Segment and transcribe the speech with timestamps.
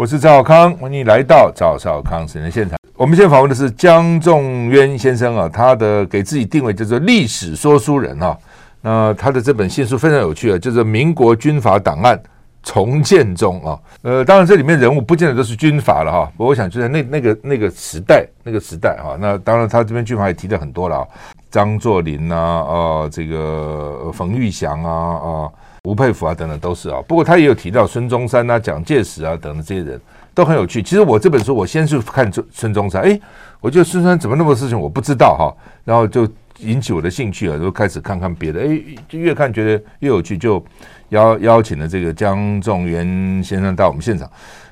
[0.00, 2.78] 我是赵小康，欢迎来到赵少康时间的现场。
[2.96, 8.34] 我们现在访问的是江仲渊先生啊，他的给自己定位叫做历史说书人啊。
[8.80, 12.18] 那他的这本新书非常有趣啊，叫做《民国军阀档案
[12.62, 13.78] 重建中》啊。
[14.00, 16.32] 呃，当然这里面人物不见得都是军阀了哈。
[16.38, 19.18] 我想就在那那个那个时代那个时代哈。
[19.20, 21.06] 那当然他这边军阀也提了很多了啊，
[21.50, 25.50] 张作霖呐啊，这个冯玉祥啊啊。
[25.84, 27.00] 吴佩孚啊，等等都是啊。
[27.08, 30.00] 不过他也有提到孙中山啊、蒋介石啊等等这些人
[30.34, 30.82] 都很有趣。
[30.82, 33.18] 其实我这本书，我先是看孙孙中山，哎，
[33.60, 35.52] 我觉得孙中山怎么那么多事情我不知道哈，
[35.84, 40.62] 然后就引起我的兴趣啊，就开始看看别的，哎，就越看觉得越有趣，就
[41.08, 44.30] 邀邀请了这个江仲元先生到我们现场。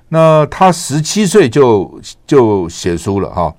[0.08, 3.54] 那他十七岁就就写书了哈，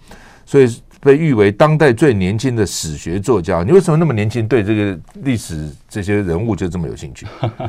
[0.46, 0.68] 所以。
[1.02, 4.48] 被誉为当代最年轻的史学作家，你为什么那么年轻？
[4.48, 7.26] 对这个历史这些人物就这么有兴趣？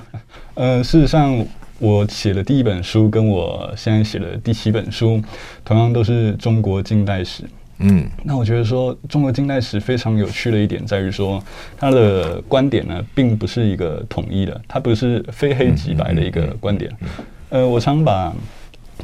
[0.55, 1.45] 呃，事实上，
[1.79, 5.23] 我写的第一本书跟我现在写的第七本书，
[5.65, 7.45] 同样都是中国近代史。
[7.79, 11.43] 嗯，那我觉得说中国近代史非常有趣的一点在于说，
[11.79, 16.91] 他的观点呢，并不是一个统一的，它不是非黑即白的一个观点。
[17.49, 18.35] 呃，我常把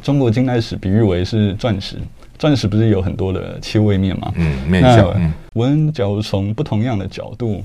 [0.03, 1.97] 中国近代史比喻为是钻石。
[2.39, 4.31] 钻石不是有很多的切位面吗？
[4.35, 5.09] 嗯，面相。
[5.15, 7.63] 嗯，我们假如从不同样的角度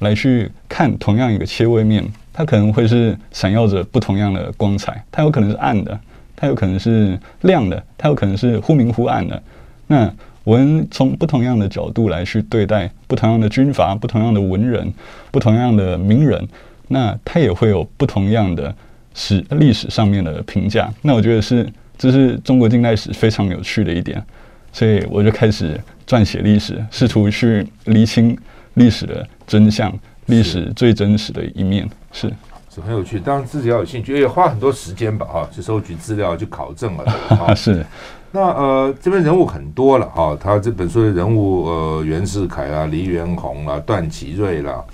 [0.00, 5.04] 来去看同样一个切位面，它可能会是闪耀着不同样的光彩。
[5.12, 5.98] 它有可能是暗的，
[6.34, 9.40] 它有可能是亮的，它有可能是忽明忽暗的。
[9.86, 14.92] 那我们从不同样的角度来去对待不同样的军阀、不同样的文人、
[15.30, 16.48] 不同样的名人，
[16.88, 18.74] 那它也会有不同样的
[19.14, 20.92] 史历史上面的评价。
[21.02, 21.64] 那我觉得是。
[21.98, 24.24] 这是中国近代史非常有趣的一点，
[24.72, 28.38] 所以我就开始撰写历史，试图去厘清
[28.74, 29.92] 历史的真相，
[30.26, 32.32] 历史最真实的一面，是
[32.72, 33.18] 是很有趣。
[33.18, 37.56] 当然自己要有兴趣，也花很多时间吧，哈，去收集资料，去考证 了。
[37.56, 37.84] 是。
[38.30, 44.84] 那呃，这边人物很多了，哈，他这本书的人物，呃，袁世凯啊，黎元洪啊，段祺瑞啦，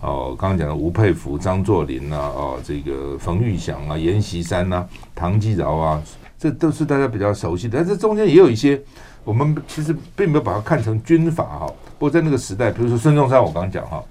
[0.00, 6.02] 哦，刚刚讲的吴佩孚、张作霖啊，哦，这个冯玉祥啊，阎锡山呐，唐继尧啊。
[6.42, 8.82] 这都是大家比较熟悉的，但是中间也有一些
[9.22, 11.66] 我们其实并没有把它看成军阀哈。
[11.96, 14.02] 不过在那个时代，比如说孙中山，我刚刚讲哈，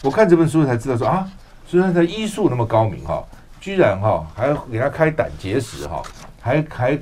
[0.00, 1.28] 我看这本书才知道说啊，
[1.66, 3.24] 孙中山医术那么高明哈，
[3.60, 6.00] 居然哈还给他开胆结石哈，
[6.40, 6.96] 还还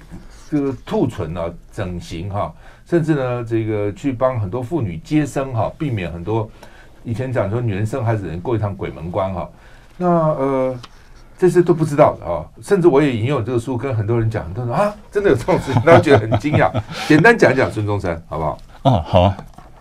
[0.51, 2.51] 这个兔唇啊整形哈，
[2.87, 6.51] 甚至呢这个去帮很多妇女接生哈，避免很多
[7.05, 9.51] 以前讲说女人生孩子人过一趟鬼门关哈。
[9.99, 10.75] 那呃。
[11.39, 16.69] 这些都不知道的啊，甚至我也引用这个书跟很多人讲，他说啊，真的有这种事情， 大家觉得很惊讶。
[17.07, 18.59] 简单讲一讲孙中山好不好？
[18.83, 19.37] 啊，好啊。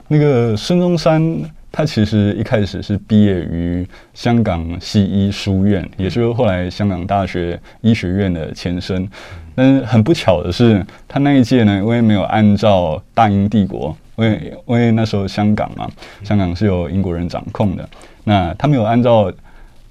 [0.08, 1.42] 那个孙中山
[1.72, 9.10] 他其实一开始是毕业于香港西医书院，也就是后来香港大学医学院的前身。
[9.56, 15.90] 但是很不巧的是，他那一届呢，因为没有按照大英帝国，因为因为那时候香港嘛，
[16.24, 17.90] 香港是由英国人掌控的，
[18.24, 19.34] 那他没有按照。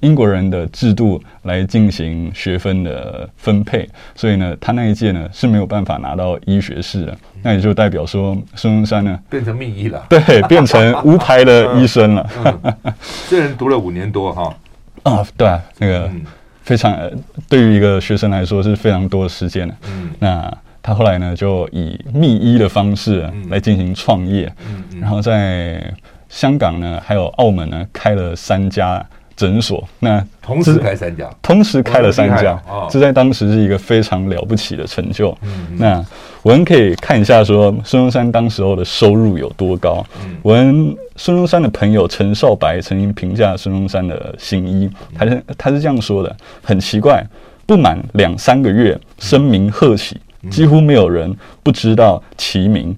[0.06, 12.24] 英国人的制度来进行学分的分配，所以呢，他那一届呢是没有办法拿到医学士的，那也就代表说孙中山呢变成秘医了， 对，变成无牌的 医生了。
[13.28, 14.54] 这人读了五年多哈，
[15.02, 16.08] 啊，对啊，那个
[16.62, 16.96] 非常
[17.48, 19.74] 对于一个学生来说是非常多的时间了。
[19.88, 24.52] 嗯，那他后来呢就以密医的方式来进行创业，
[25.00, 25.92] 然后在
[26.28, 29.04] 香港呢还有澳门呢开了三家。
[29.36, 32.58] 诊所，那同时开三家，同时开了三家，
[32.88, 35.30] 这在当时是一个非常了不起的成就。
[35.42, 36.04] 嗯嗯、那
[36.42, 40.02] 我们可以看一下，说孙中山当时候的收入有多高。
[40.24, 47.22] 嗯、我们孙中山的朋友陈少白曾经评价孙中山的行医，他是他是这样说的：很奇怪，
[47.66, 50.18] 不满两三个月，声名鹤起，
[50.50, 52.96] 几乎没有人不知道其名，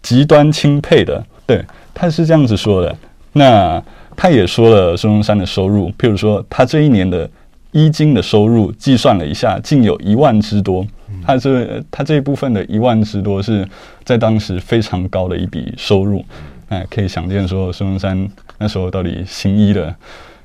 [0.00, 1.24] 极端钦佩的。
[1.44, 2.96] 对，他是这样子说的。
[3.32, 3.82] 那。
[4.16, 7.28] 他也说了孙中山的收入，譬如说他这一年的
[7.72, 10.86] 衣经的收入，计算了一下，竟有一万之多。
[11.24, 13.68] 他这他这一部分的一万之多，是
[14.04, 16.24] 在当时非常高的一笔收入。
[16.68, 19.94] 哎，可以想见说孙中山那时候到底行医的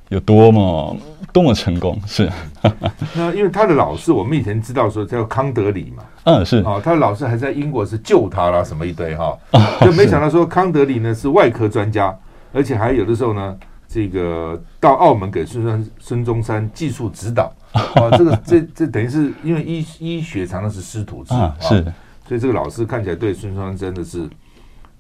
[0.10, 0.98] 有多么
[1.32, 2.00] 多么成功。
[2.06, 2.30] 是，
[3.16, 9.36] 那因为他的老师，我们以前知道说叫康德里嘛，嗯，是啊，他的老师还在英国是救他啦，什么一堆哈，
[9.82, 12.14] 就没想到说康德里呢是外科专家。
[12.54, 13.58] 而且还有的时候呢，
[13.94, 21.84] 这个到澳门给孙中孙中山技术指导 啊，这个这这等于是因为医医学常常是师徒制啊，是，
[22.26, 24.30] 所以这个老师看起来对孙中山真的是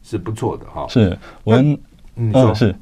[0.04, 0.86] 是不错的哈。
[0.90, 1.80] 是我们
[2.18, 2.76] 嗯是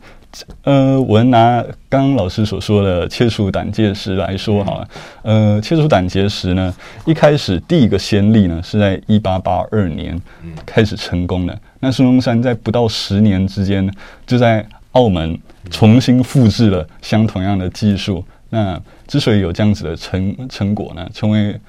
[0.64, 4.88] 呃，我们拿刚刚老师所说的切除胆结石来说好了。
[5.24, 6.74] 呃，切除胆结石呢，
[7.06, 10.20] 一开始第一个先例呢是在一八八二年
[10.66, 11.60] 开始成功的。
[11.80, 13.92] 那孙中山在不到十年之间，
[14.28, 15.36] 就在澳门
[15.70, 18.24] 重新复制了相同样的技术。
[18.50, 21.60] 那之所以有这样子的成成果呢，成为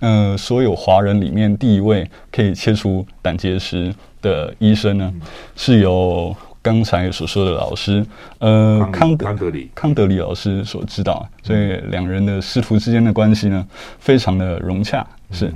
[0.00, 5.12] 呃所有华人里面第一位可以切除胆结石的医生呢，
[5.56, 6.36] 是由。
[6.62, 8.04] 刚才所说的老师，
[8.38, 13.66] 呃，康德康德里康德里老师所知道，所以两人的师徒之间的关系呢，
[13.98, 15.06] 非常的融洽。
[15.30, 15.54] 是，嗯，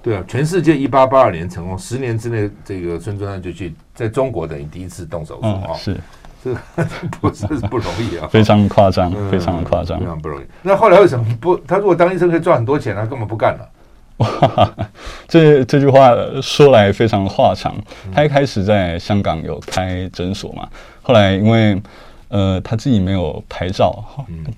[0.00, 5.96] 对啊，全世界一八八二年成功，十年之内，这个孙中山就去在中国等于第一次动手术啊，哦，是，
[6.44, 6.54] 这
[7.20, 10.44] 不是不容易啊， 非常夸张，非常的夸张，非常不容易。
[10.62, 11.56] 那后来为什么不？
[11.66, 13.68] 他如果当医生可以赚很多钱，他根本不干了。
[14.18, 14.74] 哇，
[15.26, 16.10] 这这句话
[16.40, 17.74] 说来非常话长。
[18.14, 20.68] 他一开始在香港有开诊所嘛，
[21.02, 21.80] 后来因为
[22.28, 24.04] 呃他自己没有牌照，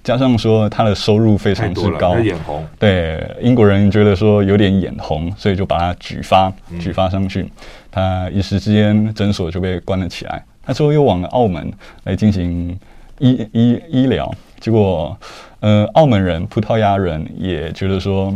[0.04, 2.66] 加上说他的收入非常之高，眼红。
[2.78, 7.50] 对，英国人觉得说有点眼红，所以就把他举发举发上去。
[7.96, 10.44] 他一时之间诊所就被关了起来。
[10.62, 11.72] 他之后又往澳门
[12.04, 12.78] 来进行
[13.20, 15.16] 医医医疗，结果
[15.60, 18.34] 呃澳门人、葡萄牙人也觉得说。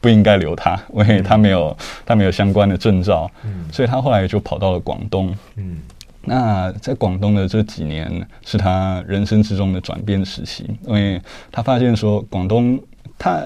[0.00, 1.76] 不应该留他，因为他没有
[2.06, 5.78] 他没有相关的证照，嗯，所以他后来就跑到了广东，嗯，
[6.22, 8.08] 那在广东的这几年
[8.46, 11.20] 是他人生之中的转变时期，因为
[11.50, 12.78] 他发现说广东
[13.18, 13.42] 他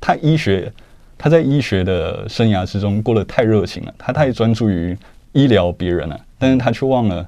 [0.00, 0.72] 他医学
[1.18, 4.96] 他在医学的生涯之中过得太热情了，他太专注于
[5.32, 7.26] 医疗别人了，但是他却忘了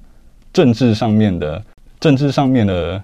[0.53, 1.63] 政治上面的
[2.01, 3.03] 政治上面的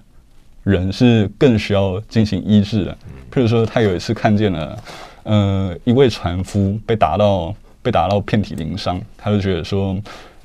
[0.63, 2.93] 人是更需要进行医治的，
[3.33, 4.79] 譬如说他有一次看见了。
[5.27, 9.97] 呃，一位船夫被打到被打到遍体鳞伤，他就觉得说：“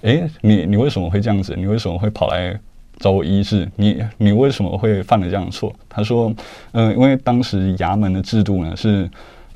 [0.04, 1.54] 诶，你你为什么会这样子？
[1.58, 2.58] 你为什么会跑来
[2.98, 3.70] 找我医治？
[3.76, 6.34] 你你为什么会犯了这样的错？”他说
[6.72, 9.06] ：“呃，因为当时衙门的制度呢是，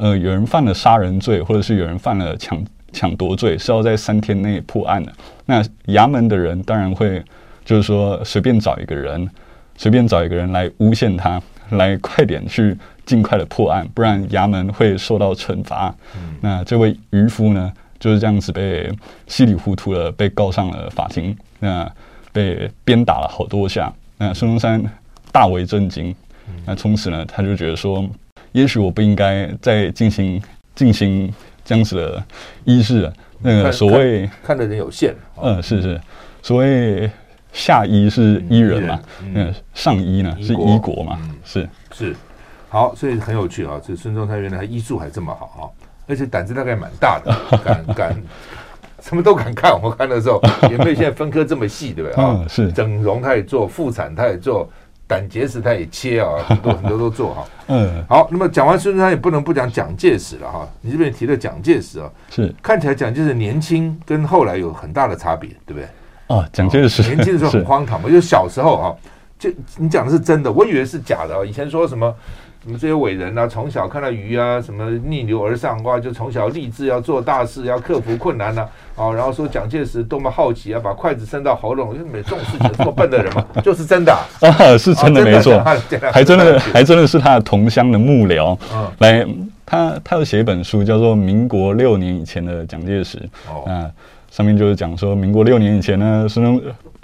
[0.04, 2.62] 呃，有人犯了杀人罪，或者是有人犯了抢
[2.92, 5.10] 抢夺罪，是要在三天内破案的。
[5.46, 5.64] 那
[5.94, 7.24] 衙门的人当然会
[7.64, 9.30] 就是说随便找一个人，
[9.78, 15.94] 随便找一个人来诬陷他，来快点去。”尽快的破案，不然衙门会受到惩罚。
[16.16, 17.70] 嗯、那这位渔夫呢，
[18.00, 18.90] 就是这样子被
[19.28, 21.86] 稀里糊涂的被告上了法庭，那
[22.32, 23.92] 被鞭打了好多下。
[24.18, 24.82] 那孙中山
[25.34, 26.16] 大为震惊。
[26.48, 28.10] 嗯、那从此呢，他就觉得说，
[28.54, 30.42] 也许我不应该再进行
[30.74, 31.32] 进行
[31.66, 32.24] 这样子的
[32.64, 33.14] 医治了。
[33.40, 35.14] 那个所谓看，看的人有限。
[35.42, 36.02] 嗯，是是，
[36.42, 37.12] 所谓
[37.52, 42.16] 下医是医人嘛，嗯，嗯上医呢是医国嘛，嗯、是是。
[42.70, 43.80] 好，所以很有趣啊！
[43.86, 45.64] 这孙中山原来他医术还这么好啊，
[46.08, 47.32] 而且胆子大概蛮大的，
[47.64, 48.16] 敢敢
[49.00, 49.80] 什么都敢看。
[49.80, 50.42] 我看的时候
[50.72, 52.40] 也没有现在分科这么细，对不对 啊？
[52.40, 54.68] 嗯，是整容他也做，妇产他也做，
[55.14, 57.46] 胆结石他也切啊， 很多很多都做哈。
[57.68, 60.68] 嗯，好，那么讲完孙中山也不能不讲蒋介石了哈。
[60.82, 65.88] 你这边提的蒋介石啊，是看起来蒋介石年轻跟后来有很大的差别，对不对？
[66.36, 68.96] 啊，蒋介石年轻的时候很 荒唐嘛，就是就小时候啊，
[69.38, 71.46] 就你讲的是真的，我以为是假的啊。
[71.46, 72.12] 以前说什么？
[72.64, 85.60] 什么这些伟人啊，从小看到鱼啊，什么逆流而上哇，就从小立志要做大事，要克服困难呐、啊，哦，然后说蒋介石多么好奇啊，把筷子伸到喉咙，因为没这种事情这么笨的人嘛， 就是真的啊，啊是真的没错，
[86.14, 89.28] 还真的还真的是他的同乡的幕僚，嗯，来，
[89.66, 93.18] 他他要写一本书叫做《民国六年以前的蒋介石》，
[93.50, 93.92] 哦，啊，
[94.32, 96.40] 上面就是讲说民国六年以前呢，是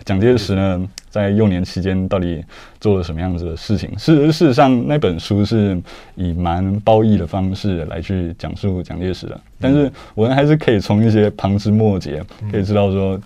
[0.05, 0.89] 蒋介石呢。
[1.09, 2.45] 在幼年期间到底
[2.79, 3.89] 做了什么样子的事情？
[3.97, 5.75] 事事实上，那本书是
[6.13, 9.41] 以蛮褒义的方式来去讲述蒋介石的。
[9.59, 13.19] 但是我们还是可以从一些旁枝末节可以知道说，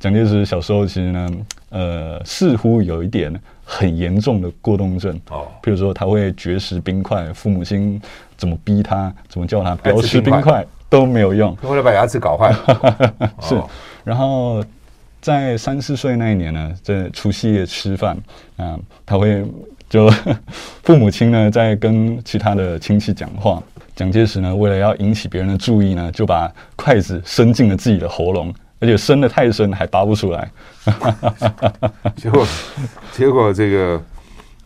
[0.00, 1.30] 蒋介石小时候其实呢，
[1.68, 3.30] 呃，似乎有一点
[3.62, 5.14] 很严重的过动症。
[5.28, 8.00] 哦，譬如说他会绝食冰块，父母亲
[8.38, 12.50] 怎么逼他，怎么叫他不要吃冰块都没有用，为了把牙齿搞坏。
[13.42, 13.62] 是，
[14.04, 14.64] 然后。
[15.26, 18.16] 在三四岁那一年呢，在除夕夜吃饭，
[18.56, 19.44] 啊，他会
[19.88, 20.08] 就
[20.84, 23.60] 父母亲呢在跟其他的亲戚讲话，
[23.96, 30.48] 蒋介石呢为了要引起别人的注意呢，就把筷子伸进了自己的喉咙，而且伸得太深还拔不出来，
[32.14, 32.46] 结果
[33.10, 34.00] 结果这个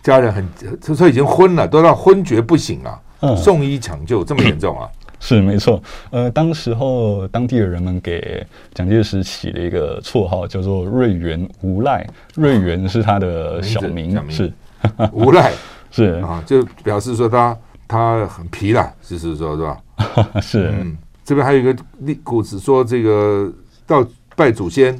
[0.02, 0.46] 家人很
[0.78, 4.86] 就说已经昏了，都到昏厥不醒了，嗯、送医抢救这么严重啊？
[5.20, 12.04] 是没错，呃，当时候当地的人们给蒋介石起了一个绰号，叫做“瑞元无赖”。
[12.34, 14.50] 瑞元是他的小名，名是
[15.12, 15.52] 无赖，
[15.90, 19.78] 是啊，就表示说他他很皮啦，就是说，是吧？
[20.40, 20.72] 是。
[20.80, 23.52] 嗯，这边还有一个历故事，说这个
[23.86, 24.98] 到拜祖先，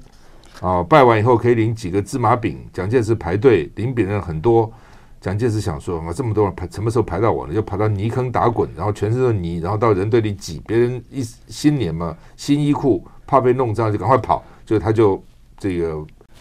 [0.61, 2.59] 啊，拜完以后可以领几个芝麻饼。
[2.75, 4.71] 蒋介石排队领饼的人很多，
[5.21, 7.53] 蒋介石想说啊，这么多人排，什么时候排到我呢？
[7.53, 10.63] 就跑到泥坑打滚，然后全身都是泥，然后到人堆里挤。
[10.67, 14.43] 别人一新年嘛，新衣裤怕被弄脏，就赶快跑。
[14.65, 15.23] 就他就
[15.59, 15.97] 这个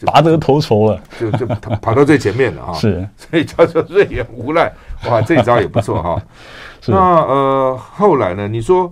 [0.06, 2.74] 拔得头筹了，就就跑跑到最前面了啊。
[2.78, 4.72] 是，所以叫做瑞元无赖。
[5.10, 6.22] 哇，这一招也不错哈。
[6.88, 8.48] 那呃，后来呢？
[8.48, 8.92] 你说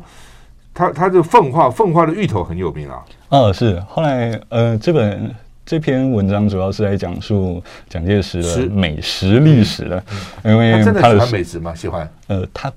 [0.73, 3.05] 他他这个奉化奉化的芋头很有名啊。
[3.29, 3.79] 哦，是。
[3.87, 5.33] 后来呃，这本
[5.67, 10.03] 这篇文章主要是来讲述蒋介石的美食历史的，
[10.43, 11.75] 嗯、因为他，他真的喜欢美食吗？
[11.75, 12.09] 喜欢。
[12.27, 12.71] 呃，他。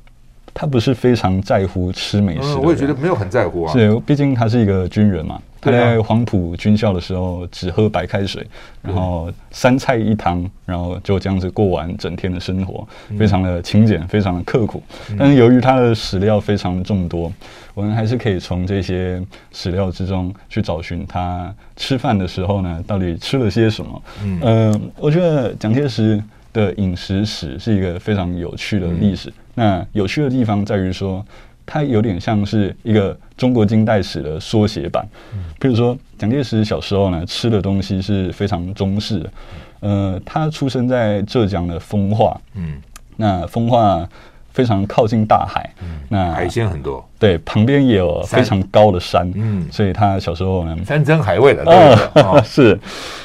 [0.52, 3.72] 他不是非常在乎吃美食，我也觉得没有很在乎啊。
[3.72, 5.40] 是，毕竟他是一个军人嘛。
[5.62, 8.46] 他在黄埔军校的时候只喝白开水，
[8.80, 12.88] 然后三菜一汤，然后就这样子过完整天的生活，
[13.18, 14.82] 非常的勤俭，非常的刻苦。
[15.18, 17.30] 但是由于他的史料非常众多，
[17.74, 24.02] 我们还是可以从这些史料之中去找寻他吃饭的时候呢，到底吃了些什么。
[24.24, 26.18] 嗯，呃，我觉得蒋介石
[26.52, 29.32] 的饮食史是一个非常有趣的历史。
[29.54, 31.24] 那有趣的地方在于说，
[31.64, 35.06] 它有点像是一个中国近代史的缩写版。
[35.58, 39.32] 比如说，蒋介石小时候呢，吃的东西是非常中式的。
[39.80, 42.40] 呃，他出生在浙江的奉化。
[42.54, 42.80] 嗯，
[43.16, 44.08] 那奉化。
[44.52, 51.62] 非常靠近大海，嗯、那海鲜很多，对，旁边也有非常高的山，嗯，所以他小时候呢，山珍海味的，
[52.14, 52.78] 哦， 是，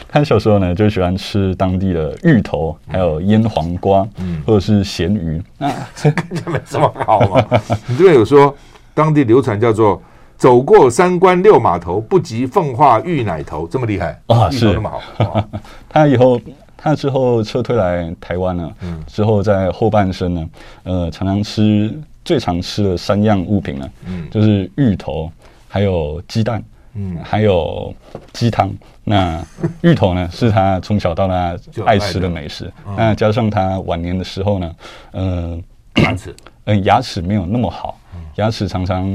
[0.08, 7.44] 他小时候呢就喜欢吃当地的芋头，还有腌黄瓜，嗯，或者是咸鱼，那 这跟他们这么好吗？
[7.88, 8.56] 你这边有说
[8.94, 10.02] 当地流传叫做
[10.38, 14.20] 走过三关六码头，不及奉化芋奶头，这么厉害？
[14.28, 14.50] 啊？
[14.52, 14.74] 是。
[14.74, 15.44] 这么好，
[15.90, 16.40] 他以后。
[16.86, 20.50] 他之后撤退来台湾了，嗯，之后在后半生呢，
[20.84, 21.92] 呃，常常吃
[22.24, 25.32] 最常吃的三样物品呢，嗯，就是芋头，
[25.68, 26.64] 还有鸡蛋，
[26.94, 27.92] 嗯，还有
[28.34, 28.72] 鸡汤。
[29.04, 29.44] 那
[29.82, 32.72] 芋头呢， 是他从小到大爱吃的美食。
[32.96, 34.76] 那加上他晚年的时候呢，
[35.10, 35.60] 呃，
[35.96, 38.00] 牙齿，嗯，牙齿没有那么好。
[38.36, 39.10] 牙齿常常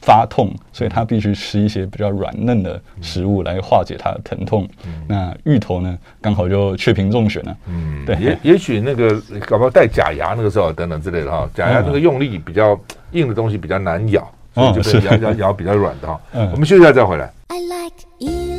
[0.00, 4.68] 发痛，所以他必须吃一些比较软嫩的食物来化解他的疼痛。
[4.86, 7.56] 嗯、那芋头呢，刚好就雀屏中选了。
[7.66, 12.78] 嗯，对，也也许那个搞不好戴假牙那个时候等等之类的哈，假牙那个用力比较
[13.12, 16.20] 硬的东西比较难咬，嗯、所以就是咬咬咬比较软的哈。
[16.32, 17.32] 嗯，我们休息一下再回来。
[17.48, 18.55] I like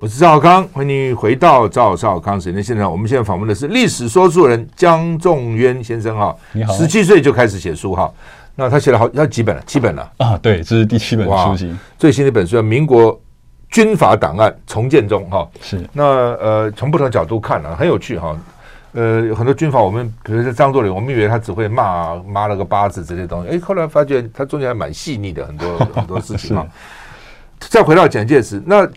[0.00, 2.90] 我是赵少康，欢迎你回到赵少康时间现场。
[2.90, 6.34] 我们现在访问的是历史说书人江仲渊先生哈。
[6.52, 8.10] 你好，十七岁就开始写书哈。
[8.54, 9.62] 那他写了好要几本了？
[9.66, 10.38] 七本了啊？
[10.38, 11.76] 对，这是第七本书籍。
[11.98, 13.20] 最新的一本书叫《民国
[13.68, 15.46] 军阀档案重建中》哈。
[15.60, 15.86] 是。
[15.92, 18.34] 那呃，从不同的角度看呢、啊，很有趣哈。
[18.92, 26.66] 呃，有很多军阀，我们比如说张作霖，我们以为他只会骂骂了个八字这些东西，哎，后来发觉他中间还蛮细腻的，很多 很多事情哈。
[27.58, 28.88] 再回到蒋介石那。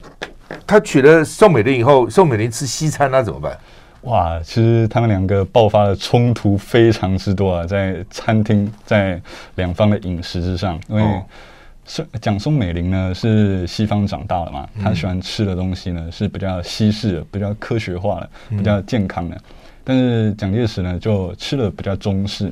[0.65, 3.57] 他娶了宋美龄以后，宋美龄吃西餐，那怎么办？
[4.01, 9.21] 哇，其实他们两个爆发的冲突非常之多啊，在餐厅，在
[9.55, 10.77] 两方的饮食之上。
[10.89, 11.21] 因为
[11.85, 19.37] 宋蒋宋美龄呢是西方长大的嘛，他喜欢吃的东西呢是比较西式的、比较科学化的、比较健康的。
[19.85, 22.51] 但是蒋介石呢就吃的比较中式。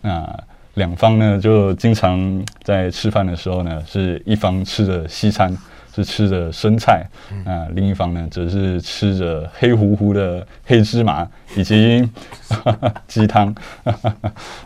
[0.00, 0.26] 那
[0.74, 5.54] 两方呢就经常在吃饭的时候呢，是一方吃的西餐。
[5.96, 7.06] 是吃着生菜，
[7.46, 11.26] 啊，另一方呢则是吃着黑乎乎的黑芝麻
[11.56, 12.06] 以及
[13.08, 13.54] 鸡汤。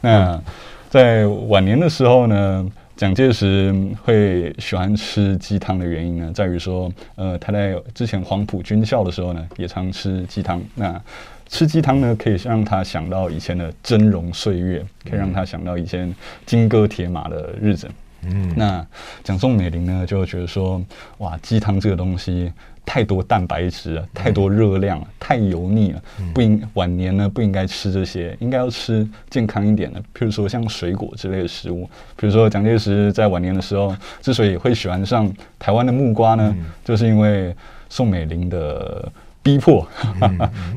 [0.01, 0.43] 那
[0.89, 3.73] 在晚年的时候呢，蒋介石
[4.03, 10.61] 会喜欢吃鸡汤的原因呢，在于说，呃，他在之前黄埔军校的时候呢，也常吃鸡汤。
[10.75, 11.01] 那
[11.47, 16.13] 吃鸡汤呢，可以让他想到以前的峥嵘岁月，可以让他想到以前
[16.45, 17.89] 金戈铁马的日子。
[18.23, 18.87] 嗯，那
[19.25, 20.83] 蒋宋美龄呢就觉得说，
[21.19, 22.53] 哇，鸡汤这个东西
[22.85, 26.03] 太多蛋白质了，太多热量了，太油腻了，
[26.35, 31.89] 不应晚年呢不应该吃这些，应该要吃健康一点的，譬如说像水果之类的食物。
[32.17, 37.55] 比如说蒋介石在晚年的时候，之所以会喜欢上台湾的木瓜呢，就是因为
[37.89, 39.11] 宋美龄的
[39.43, 39.87] 逼迫，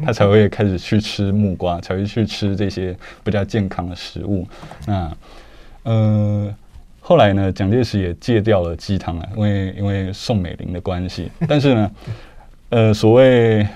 [0.06, 4.48] 他才会开始去吃木瓜，才会去吃这些比较健康的食物。
[4.86, 5.12] 那，
[5.84, 6.56] 呃。
[7.06, 11.30] 后来呢，蒋介石也戒掉了鸡汤啊，因为因为宋美龄的关系。
[11.50, 11.92] 但是呢，
[12.70, 13.68] 呃，所谓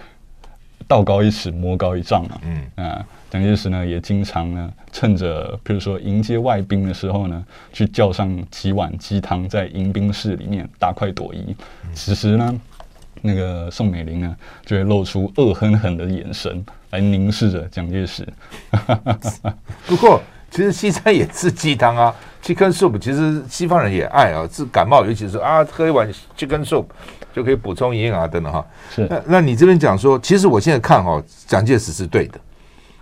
[0.87, 2.41] 道高一尺，魔高一丈啊。
[2.45, 11.53] 嗯啊，蒋介石呢也经常呢趁着，比如说迎接外宾的时候呢，去叫上几碗鸡汤，在迎宾室里面大快朵颐。
[11.93, 12.61] 此时呢，
[13.21, 14.33] 那个宋美龄呢
[14.65, 18.25] 就会露出恶狠狠的眼神来凝视着蒋介石。
[19.85, 20.21] 不过。
[20.57, 22.11] 其实西餐也吃鸡汤啊，
[22.43, 26.85] chicken soup，其实西方人也爱啊，治感冒，尤其是啊，喝一碗 chicken soup
[27.31, 28.65] 就可以补充营养啊等等哈。
[28.89, 32.39] 是，那那你这边讲说，其实我现在看哦，蒋介石是对的，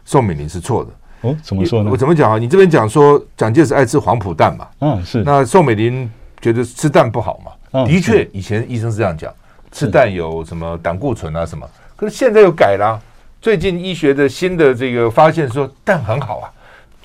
[0.03, 0.91] 宋美龄是错的。
[1.21, 1.89] 哦，怎么说呢？
[1.89, 2.37] 我怎么讲啊？
[2.37, 4.67] 你这边讲说蒋介石爱吃黄埔蛋嘛？
[4.81, 5.23] 嗯，是。
[5.23, 7.53] 那宋美龄觉得吃蛋不好嘛？
[7.71, 9.33] 嗯、的确，以前医生是这样讲，
[9.71, 11.65] 吃蛋有什么胆固醇啊什么。
[11.95, 12.99] 可是现在又改了，
[13.41, 16.51] 最近医学的新的这个发现说蛋很好啊，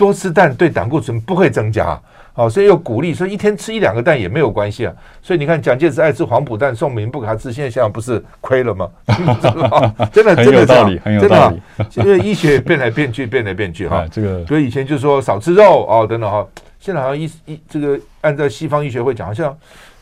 [0.00, 2.00] 多吃蛋对胆固醇不会增加。
[2.32, 4.94] 好，所以又鼓励说一天吃一两个蛋也没有关系啊。
[5.20, 8.88] 所以你看蒋介石爱吃黄埔蛋，宋美龄不给他吃，现在想想不是亏了吗？
[10.10, 11.60] 真的，真的道理，很有道理。
[11.96, 14.06] 因为医学变来变去，变来变去哈。
[14.10, 16.46] 这个，所以以前就说少吃肉哦，等等哈。
[16.78, 19.54] 现在好像医医这个按照西方医学会讲，好像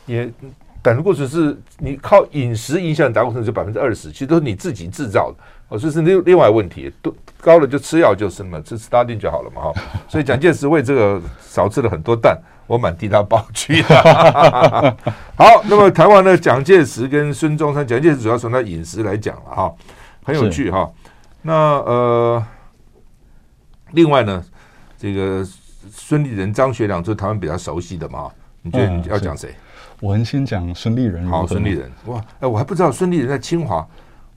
[0.05, 0.31] 也
[0.81, 5.37] 胆固醇是你靠饮食影响胆固醇是百分之二十，其实都是你自己制造的。
[5.69, 9.73] 哦，这是另另外问题，都高了就吃药就是嘛，吃 statin 就好了嘛哈。
[10.07, 12.35] 所以蒋介石为这个少吃了很多蛋，
[12.65, 13.95] 我蛮替他抱屈的。
[15.37, 19.73] 好，那么台湾的蒋介石跟孙中山，蒋介石主要从他饮食来讲了哈，
[20.23, 20.89] 很有趣哈。
[21.43, 22.43] 那呃，
[23.91, 24.43] 另外呢，
[24.97, 25.47] 这个
[25.91, 28.29] 孙立人、张学良就是台湾比较熟悉的嘛。
[28.63, 29.53] 你觉得你要讲谁？
[30.01, 31.27] 我们先讲孙立人。
[31.27, 33.87] 好，孙立人哇，哎，我还不知道孙立人在清华。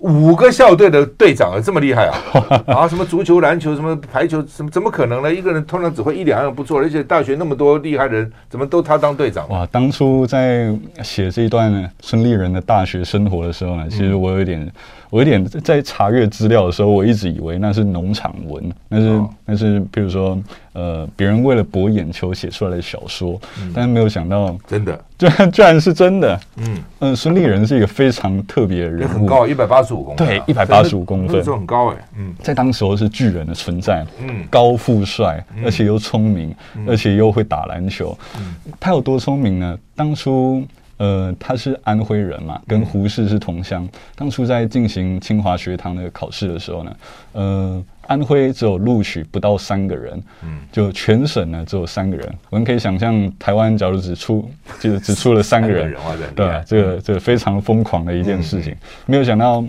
[0.02, 2.18] 五个校队的队长啊，这么厉害啊！
[2.66, 5.32] 啊，什么足球、篮球、什么排球，什么怎么可能呢？
[5.32, 9.48] 一个人通常只会一两样不错，而且大学那么多厉害人，怎么都他当队长？
[9.48, 9.64] 哇！
[9.66, 14.60] 当初在写这一段孙立人的大学生活的时候呢，其实我有点。
[14.60, 14.72] 嗯
[15.12, 20.42] 我有点在查阅资料的时候，我一直以为那是农场文，那是、哦、那是，比如说，
[20.72, 26.40] 呃，别人为了博眼球写出来的小说，嗯、但是没有想到，真的，居然居然是真的。
[26.56, 31.96] 嗯嗯，孙立人是一个非常特别的人物，很高，一百八十五公分，对，一百八十五公分，很高哎。
[32.16, 38.16] 嗯，在当时候是巨人的存在，嗯，高富帅，而且又聪明，嗯、而且又会打篮球。
[38.38, 39.78] 嗯，他有多聪明呢？
[39.94, 40.66] 当初。
[41.02, 43.88] 呃，他是安徽人嘛，跟胡适是同乡。
[44.14, 46.96] 当初在进行清华学堂的考试的时候呢，
[47.32, 52.32] 呃，安徽只有录取不到三个人，嗯，就全省呢只有三个人。
[52.50, 55.92] 我们可以想象，台湾假如只出就只出了三个人，
[56.36, 56.62] 对吧？
[56.64, 58.72] 这个这个非常疯狂的一件事情。
[59.04, 59.64] 没有想到，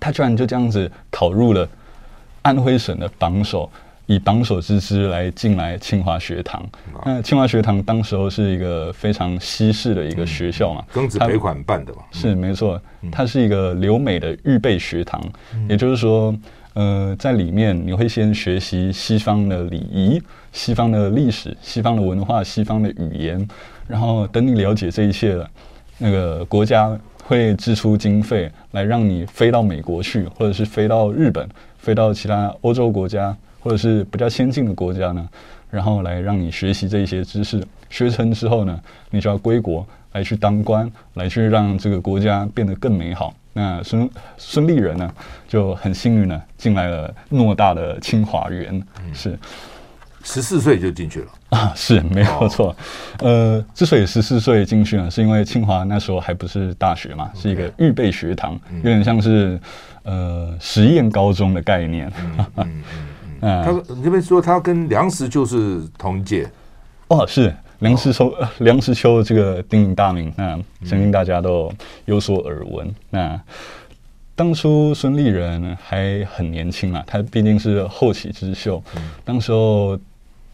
[0.00, 1.68] 他居然就这样子考入了
[2.40, 3.70] 安徽省的榜首。
[4.10, 6.68] 以榜首之姿来进来清华学堂，
[7.06, 15.22] 那清华学堂当时候是一个非常西式的一个学校嘛，庚子赔款办的嘛，是没错，它是一个留美的预备学堂，
[15.68, 16.36] 也就是说，
[16.74, 20.20] 呃，在里面你会先学习西方的礼仪、
[20.50, 23.48] 西方的历史、西方的文化、西方的语言，
[23.86, 25.48] 然后等你了解这一切了，
[25.98, 33.36] 那个国家会支出经费来让你飞到美国去，或者是飞到日本、飞到其他欧洲国家。
[33.60, 35.28] 或者是比较先进的国家呢，
[35.70, 43.34] 然后来让你学习这些知识，学成之后呢，你就要归国来去当官，来去让这个国家变得更美好。
[43.52, 45.12] 那孙孙立人呢，
[45.48, 49.38] 就很幸运呢进来了偌大的清华园，是。
[50.22, 51.26] 十四岁就进去了。
[51.48, 52.76] 啊，是没有错。
[53.20, 59.58] 呃，之所以十四岁进去呢，是因为清华那时候还不是大学嘛，是一个预备学堂，有点像是
[60.02, 62.12] 呃实验高中的概念。
[62.56, 62.82] 嗯，
[63.40, 66.50] 他说你这边说他跟梁实秋是同一届，
[67.08, 71.72] 哦，是梁实秋，哦、梁实秋这个鼎鼎大名，那相信大家都
[72.04, 72.86] 有所耳闻。
[72.86, 73.40] 嗯、那
[74.34, 78.82] 当初孙立人还很年轻嘛，他毕竟是后起之秀。
[78.96, 79.98] 嗯、当时候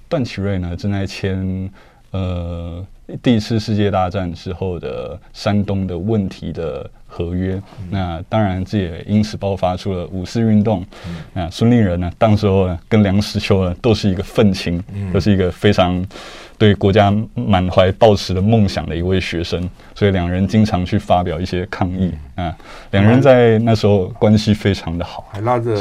[0.09, 1.71] 段祺瑞呢正在签
[2.11, 2.85] 呃
[3.23, 6.91] 第一次世界大战之后的山东的问题的。
[7.07, 10.85] 合约，那当然这也因此爆发出了五四运动。
[11.33, 16.05] 那孙立人呢，当时候呢，跟梁实秋呢，都是一个愤青，都是一个非常
[16.59, 22.55] 对国家满怀抱持的梦想的一位学生，所以两人经常去发表一些抗议啊。
[22.91, 25.75] 两人在那时候关系非常的好，还拉着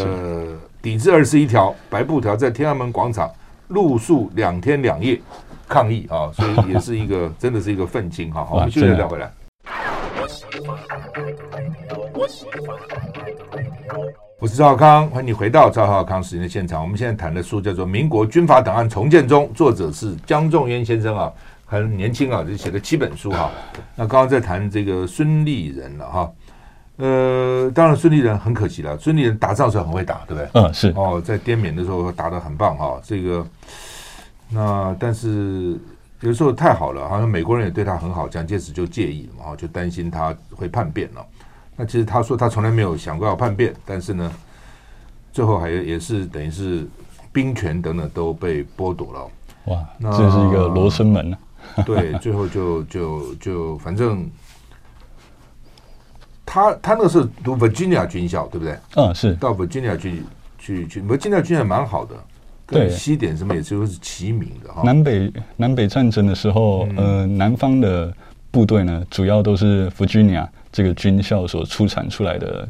[0.82, 3.30] 抵制二十一条白布条在天安门广场
[3.70, 5.20] 露宿两天两夜
[5.68, 8.46] 抗议啊，所以也是一个真的是一个愤青哈。
[8.46, 9.30] 好，我们继续再回来。
[14.40, 16.82] 我是赵少康，欢迎你回到赵浩康时间的现场。
[16.82, 21.34] 我们现在谈的书叫做《民国军阀档案重建中》，作者是江仲渊先生啊，
[21.66, 23.52] 很年轻啊，就写了七本书哈。
[23.96, 26.32] 那刚刚在谈这个孙立人了哈，
[26.98, 30.50] 呃，当然孙立人很可惜了，孙立人打仗的时候很会打，对不对？
[30.54, 33.00] 嗯，是哦，在滇缅的时候打得很棒哈。
[33.04, 33.46] 这个
[34.50, 35.78] 那但是。
[36.26, 41.26] 有时候太好了，好像美国人也对他很好，蒋介石就介意了嘛，就担心他会叛变了。
[41.76, 44.32] 那其实他说他从来没有想过要叛变，但是呢，
[45.32, 46.88] 最后还也是等于是
[47.32, 49.30] 兵权等等都被剥夺了。
[49.66, 51.38] 哇，那这是一个罗生门、啊。
[51.86, 54.30] 对，最后就就就反正
[56.46, 58.78] 他他那个是读 Virginia 军校，对不对？
[58.96, 60.24] 嗯，是到 Virginia 去
[60.58, 62.16] 去去，Virginia 军校蛮好的，
[62.66, 64.82] 跟西点什么也就是齐名的哈。
[64.84, 68.14] 南北南北战争的时候，嗯、呃，南方的
[68.52, 72.68] 部队呢，主要都是 Virginia 这个军校所出产出来的。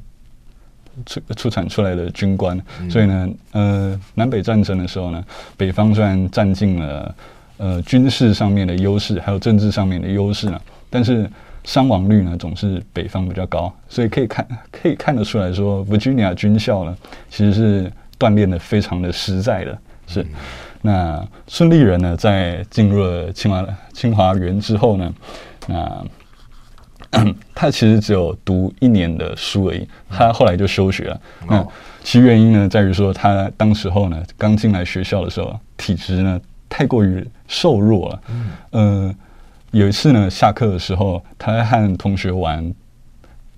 [1.05, 2.58] 出出产出来的军官，
[2.89, 5.21] 所以呢，呃，南北战争的时候呢，
[5.58, 7.15] 北方虽然占尽了
[7.58, 10.58] 呃军事上面的优势，还有政治上面的优势呢，
[10.89, 11.29] 但是
[11.65, 16.97] 伤亡率呢总是北方比较高，所以可以看可以看得出来说，Virginia 军校呢
[17.29, 19.77] 其实是锻炼的非常的实在的。
[20.08, 20.26] 是，
[20.82, 25.13] 那孙立人呢在进入了清华清华园之后呢，
[25.68, 26.06] 那。
[27.56, 31.22] 他其实只有读一年的书而已，他后来就休学了。
[31.48, 31.65] 那
[32.04, 38.22] 其原因呢，在于说他当时候呢，刚进来学校的时候，体质呢太过于瘦弱了。
[38.72, 39.15] 嗯、呃，
[39.72, 42.74] 有一次呢，下课的时候，他在和同学玩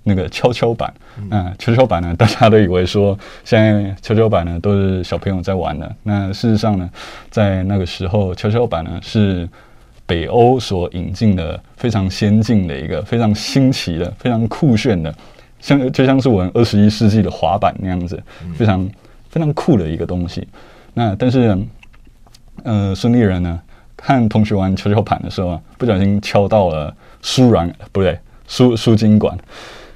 [0.08, 0.92] 那个跷跷板。
[1.30, 5.94] 嗯跷跷板呢， 大家都以为说现在跷跷板呢都是小朋友在玩的。
[6.02, 6.90] 那事实上呢，
[7.30, 9.48] 在那个时候，跷跷板呢是。
[10.08, 15.14] 北欧所引进的非常先进的一个非常新奇的非常酷炫的，
[15.60, 18.18] 像就像是我们二十一世纪的滑板那样子，
[18.56, 18.88] 非常
[19.28, 20.48] 非常酷的一个东西。
[20.94, 21.54] 那但是，
[22.62, 23.60] 呃，孙立人呢，
[23.98, 29.36] 看同学玩跷跷板的时候啊，不小心敲到了输卵，不对，输输精管，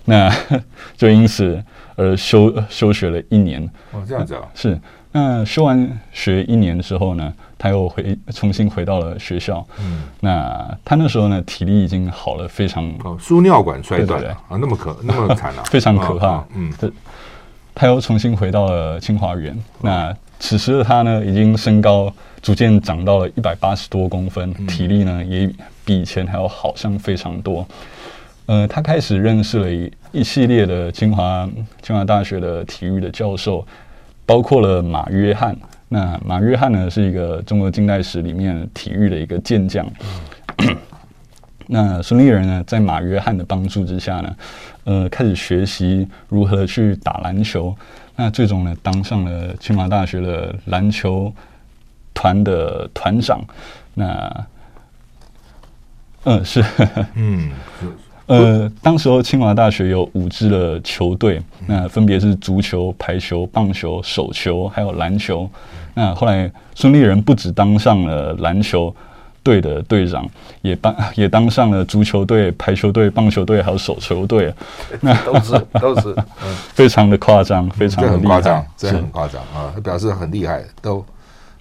[0.04, 0.32] 那
[0.96, 1.62] 就因此
[1.96, 3.62] 而休休学了一年。
[3.92, 4.78] 哦，这样子啊，是。
[5.14, 9.62] 那休完学一年之后呢，他又回重新回到了学校。
[9.78, 12.90] 嗯，那他那时候呢，体力已经好了非常。
[13.04, 16.28] 哦，输尿管摔断了啊，那么可 那么惨啊， 非常可怕。
[16.28, 16.72] 哦、嗯，
[17.74, 19.54] 他又重新回到了清华园。
[19.82, 22.10] 那此时的他呢，已经身高
[22.40, 25.46] 逐渐长到了一百八十多公分，体力呢也
[25.84, 27.66] 比以前还要好上非常多。
[28.52, 31.48] 呃，他开始认识了一一系列的清华
[31.80, 33.66] 清华大学的体育的教授。
[34.26, 35.56] 包括了马约翰，
[35.88, 39.86] 那马约翰呢是一个中国近代史里面体育的一个健将。
[41.66, 44.36] 那孙立人呢，在马约翰的帮助之下呢，
[44.84, 47.74] 呃，开始学习如何去打篮球。
[48.16, 51.32] 那最终呢，当上了清华大学的篮球
[52.12, 53.42] 团的团长。
[53.94, 54.46] 那，
[56.24, 56.62] 呃，是，
[57.16, 57.50] 嗯。
[58.26, 65.48] 呃，当时候清华大学有五支的球队，那分别是足球、排球、棒球、手球，还有篮球。
[65.94, 68.94] 那后来孙立人不止当上了篮球
[69.42, 70.26] 队的队长，
[70.62, 74.54] 也当 也当上了足球队、排球队、棒球队，还有手球队。
[75.00, 79.72] 那都是都是，嗯，非常的夸张，非常的夸张，这很夸张啊！
[79.74, 81.04] 他表示很厉害，都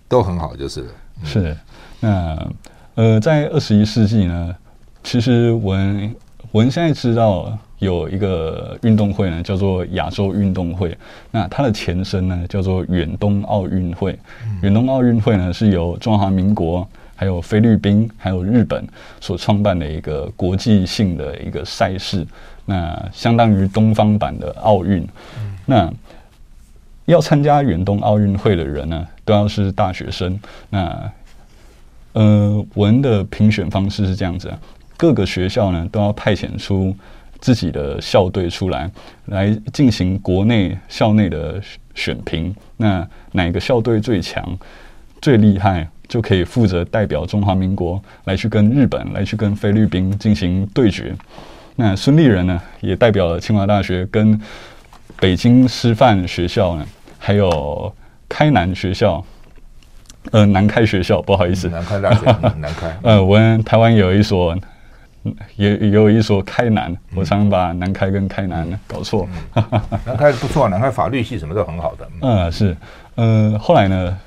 [0.08, 0.88] 都很好，就是
[1.24, 1.58] 是。
[2.00, 2.48] 那
[2.96, 4.56] 呃，在二十一世纪呢，
[5.04, 6.16] 其实我们。
[6.52, 10.96] 我们现在知道有一个运动会呢，叫做亚洲运动会。
[11.32, 14.20] 那它的前身呢，叫做远东奥运会。
[14.62, 16.86] 远东奥运会呢，是由中华民国、
[17.16, 18.86] 还有菲律宾、还有日本
[19.22, 22.28] 所创办的一个国际性的一个赛事。
[22.66, 25.08] 那相当于东方版的奥运。
[25.66, 25.90] 那
[27.06, 30.38] 要参加远东奥运会的人呢，都要是大学生。
[30.70, 31.12] 那
[32.12, 34.52] 呃，我们的评选方式是这样子。
[35.02, 36.96] 各个学校呢都要派遣出
[37.40, 38.88] 自己的校队出来，
[39.26, 41.60] 来进行国内校内的
[41.96, 42.56] 选评。
[42.78, 44.56] 那哪个校队最强、
[45.20, 51.16] 最厉害，就可以负责代表中华民国来去跟日本、来去跟菲律宾进行对决。
[51.78, 54.40] 那孙立人呢，也代表了清华大学跟
[55.20, 56.86] 北京师范学校呢，
[57.18, 57.92] 还有
[58.30, 59.26] 开南学校，
[60.30, 62.26] 呃，南开学校，不好意思，南开大学，
[62.60, 62.96] 南开。
[63.02, 64.56] 呃，我们台湾有一所。
[65.56, 69.28] 也也有一所开南，我常常把南开跟开南搞错。
[69.56, 69.64] 嗯、
[70.06, 72.10] 南开不错，南开法律系什么都很好的。
[72.22, 72.76] 嗯，是，
[73.16, 74.18] 呃，后来呢，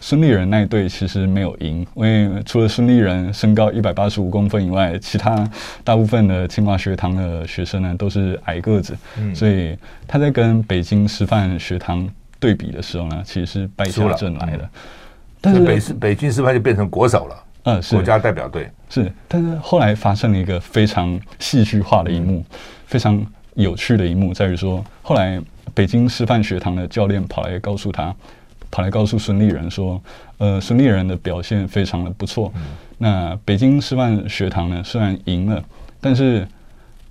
[0.00, 5.48] 孙立人那一队其实没有赢，因为除了孙立人身高一百八十五公分以外，其他
[5.82, 14.62] 大部分的清华学堂的学生呢都是矮个子，嗯、所以他在跟北京师范学堂对比的时候呢，其实是败下阵来的。
[14.62, 14.70] 嗯、
[15.40, 17.36] 但是北师北京师范就变成国手了。
[17.64, 17.94] 嗯，是。
[17.94, 18.70] 国家代表队。
[18.88, 22.44] 是，但是后来发生了一个非常戏剧化的一幕，嗯、
[22.86, 25.40] 非常有趣的一幕，在于说，后来
[25.74, 28.14] 北京师范学堂的教练跑来告诉他，
[28.70, 30.00] 跑来告诉孙立人说，
[30.38, 32.52] 呃，孙立人的表现非常的不错。
[32.54, 32.62] 嗯、
[32.98, 35.64] 那北京师范学堂呢，虽然赢了，
[36.00, 36.46] 但是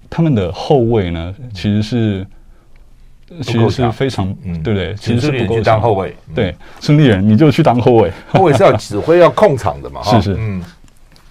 [0.09, 2.25] 他们的后卫呢，其实是
[3.41, 4.93] 其实是非常，嗯，对不对？
[4.95, 10.63] 其实是不够当后卫，对，孙立人你就去当后卫， 后卫是要指挥、要控场的嘛， 是是，嗯，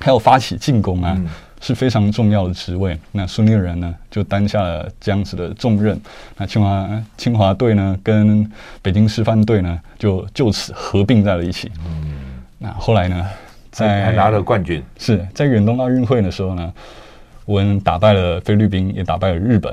[0.01, 1.17] 还有发起进攻啊，
[1.61, 2.99] 是非常重要的职位。
[3.13, 6.01] 那孙立人呢，就担下了这样子的重任。
[6.37, 8.51] 那清华清华队呢，跟
[8.81, 11.71] 北京师范队呢，就就此合并在了一起。
[11.87, 12.15] 嗯，
[12.59, 13.25] 那后来呢，
[13.71, 16.73] 在还拿了冠军，是在远东奥运会的时候呢，
[17.45, 19.73] 我们打败了菲律宾，也打败了日本。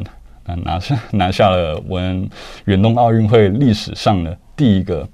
[0.63, 2.29] 拿下拿下了我们
[2.65, 5.07] 远东奥运会历史上的第一个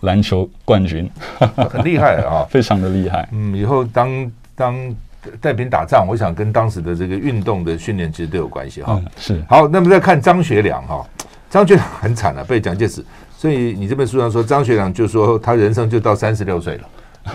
[0.00, 1.10] 篮球冠军，
[1.70, 3.28] 很厉害啊， 非常的厉害。
[3.32, 4.96] 嗯，以后当当
[5.40, 9.00] 带兵打仗，我想跟当时的这个运动的训练其实都有关系哈。
[9.16, 11.04] 是好，那么再看张学良哈，
[11.50, 13.04] 张学良很惨了，被蒋介石。
[13.36, 16.88] 所以你这本书上说，张学良就说他人生就到三十六岁了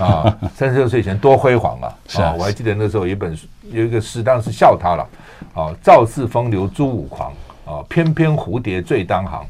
[0.05, 1.93] 啊， 三十六岁以前多辉煌啊！
[2.07, 5.07] 是啊，我还记得那时候有一本书有一个诗，当时笑他了
[5.53, 7.31] 啊，赵氏风流朱武狂。
[7.65, 9.45] 啊，偏偏蝴蝶最当行，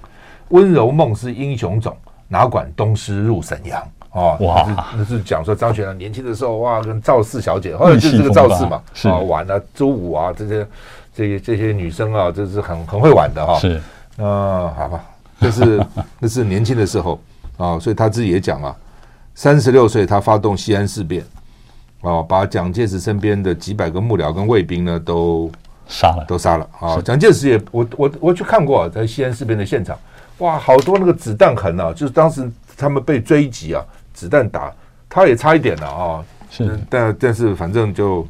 [0.49, 1.95] 温柔梦是英雄种，
[2.27, 3.81] 哪管东施入沈阳。
[4.11, 10.67] 哦，哇，那是讲说张学良年轻的时候，哇，跟赵四小姐，后来就是这个赵四嘛，啊，玩啊，周五啊，这些
[11.15, 13.57] 这些这些女生啊，这是很很会玩的哈。
[13.57, 13.81] 是，
[14.17, 15.03] 啊，好吧，
[15.39, 15.83] 这是
[16.19, 17.19] 那是年轻的时候
[17.57, 18.75] 啊，所以他自己也讲啊，
[19.33, 21.25] 三十六岁他发动西安事变，
[22.01, 25.51] 啊，把蒋介石身边的几百个幕僚跟卫兵呢都。
[25.87, 27.01] 杀了，都杀了啊！
[27.01, 29.97] 蒋介石也，我我我去看过，在西安事变的现场，
[30.39, 34.71] 哇，好多那个子弹痕啊，就是当时他们被追击啊，子弹打，
[35.09, 36.25] 他也差一点了啊。
[36.49, 38.27] 是，但但是反正就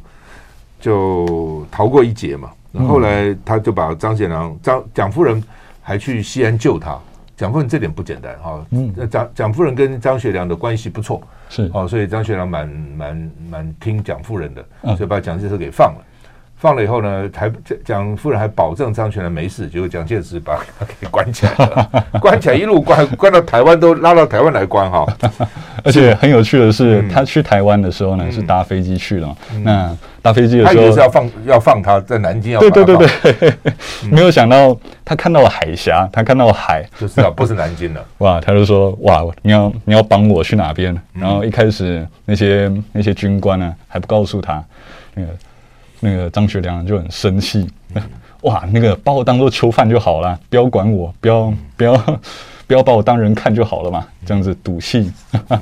[0.80, 2.50] 就逃过一劫嘛。
[2.88, 5.42] 后来他就把张学良、张蒋夫人
[5.80, 6.98] 还去西安救他。
[7.36, 8.64] 蒋夫人这点不简单哈。
[8.70, 14.64] 嗯，蒋蒋夫人跟张学良的关系不错，是哦，所以张学良蛮蛮蛮听蒋夫人的，
[14.96, 16.04] 所以把蒋介石给放了。
[16.64, 17.52] 放了以后呢，还
[17.84, 25.06] 蒋夫人还保证张学良没事，结果蒋介石把他给关起来了， 关起来一路关关到台湾，都拉到台湾来关哈。
[25.84, 29.36] 而且很有趣的是，嗯、他去台湾的时候呢，是搭飞机去了。
[29.52, 33.54] 嗯、那搭飞机的时候，他也是要放要放他在南京要放，对对对对，
[34.04, 34.74] 嗯、没有想到
[35.04, 38.02] 他看到了海峡，他看到了海，就知道不是南京了。
[38.24, 40.98] 哇，他就说哇，你要你要帮我去哪边？
[41.12, 44.64] 然后一开始那些那些军官呢，还不告诉他
[45.12, 45.28] 那个。
[46.04, 47.66] 那个张学良就很生气，
[48.42, 51.96] 哇，那个把我当做囚犯就好了，不要管我，不要不要
[52.68, 55.10] 不要把我当人看就好了嘛，这样子赌气。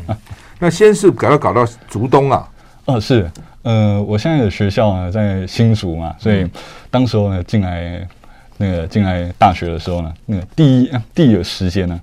[0.59, 2.49] 那先是搞到搞到竹东啊，
[2.87, 3.31] 哦是，
[3.63, 6.45] 呃，我现在的学校呢在新竹嘛，所以
[6.91, 8.05] 当时候呢进来
[8.59, 12.01] 那个进来大学的时候呢，那个第一第一个时间呢。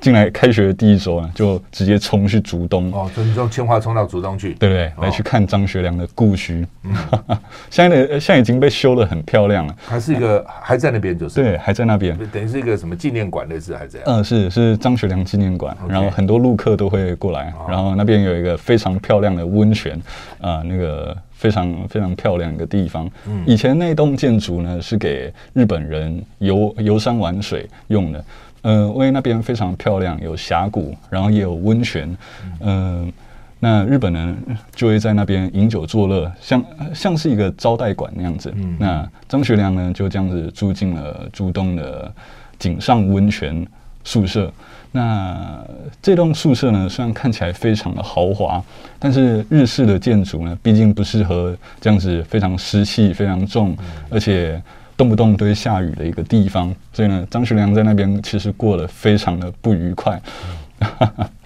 [0.00, 4.90] 进来开学的第一周呢，就直接冲去竹东哦，就从清华冲到竹东去，对不对？
[5.02, 6.66] 来去看张学良的故居。
[6.84, 6.94] 嗯，
[7.68, 14.06] 现在的现在已经被修得很漂亮了，还是一个还在那边，就是对，还在那边，等于是一个什么纪念馆类似，还是这样？
[14.06, 20.00] 嗯，是是张学良纪念馆，然后很多陆客都会过来，然后那边有一个非常漂亮的温泉
[20.40, 23.10] 啊，那个非常非常漂亮的地方。
[23.26, 28.24] 嗯，以前那栋建筑呢是给日本人游游山玩水用的。
[28.62, 32.16] 呃，因为那边非常漂亮，有峡谷，然后也有温泉，
[32.60, 33.12] 嗯、呃，
[33.58, 34.36] 那日本人
[34.74, 38.52] 就会在那边饮酒作乐，像像是一个招待馆那样子。
[38.56, 42.12] 嗯、那张学良呢就这样子住进了竹东的
[42.58, 43.66] 井上温泉
[44.04, 44.52] 宿舍。
[44.92, 45.64] 那
[46.02, 48.62] 这栋宿舍呢，虽然看起来非常的豪华，
[48.98, 54.60] 但是日式的建筑呢，毕竟不适合这样子非常湿气非常重，嗯、而且。
[55.00, 60.20] 动不动都会下雨的一个地方，所以呢，张学良在那边其实过得非常的不愉快。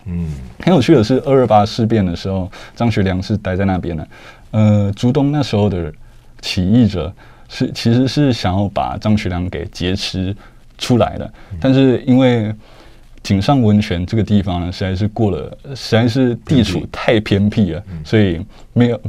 [0.07, 0.27] 嗯，
[0.59, 4.09] 很有趣的是，二二八事变的时候，张学良是待在那边的。
[4.51, 5.93] 呃，朱东那时候的
[6.41, 7.13] 起义者
[7.49, 10.35] 是其实是想要把张学良给劫持
[10.77, 12.53] 出来的，但是因为
[13.23, 19.01] 井上温泉这个地方呢，实在是过了，实在是地处太偏僻了，所以没有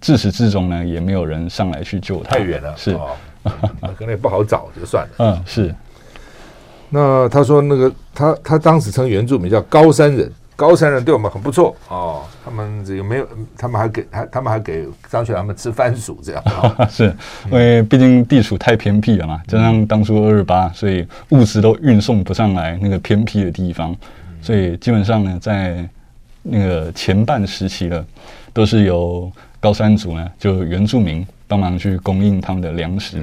[0.00, 2.36] 自始至终呢，也没有人上来去救他。
[2.36, 2.96] 太远了，是。
[3.96, 5.10] 可能也不好找，就算了。
[5.18, 5.74] 嗯，是。
[6.90, 12.22] 那他说，那个他他当时称原住民叫高山人，高山人对我们很不错哦。
[12.42, 16.42] 他们这个没有，他们还给他，他们还给张学良他们吃番薯，这样。
[16.46, 23.94] 哦、 是因为毕竟地处太偏僻了嘛，加上当初二二八，所以物资都运送不上来那个偏僻的地方，
[24.40, 25.86] 所以基本上呢，在
[26.42, 28.02] 那个前半时期了，
[28.54, 31.26] 都是由高山族呢，就原住民。
[31.48, 33.20] 帮忙去供应他们的粮食，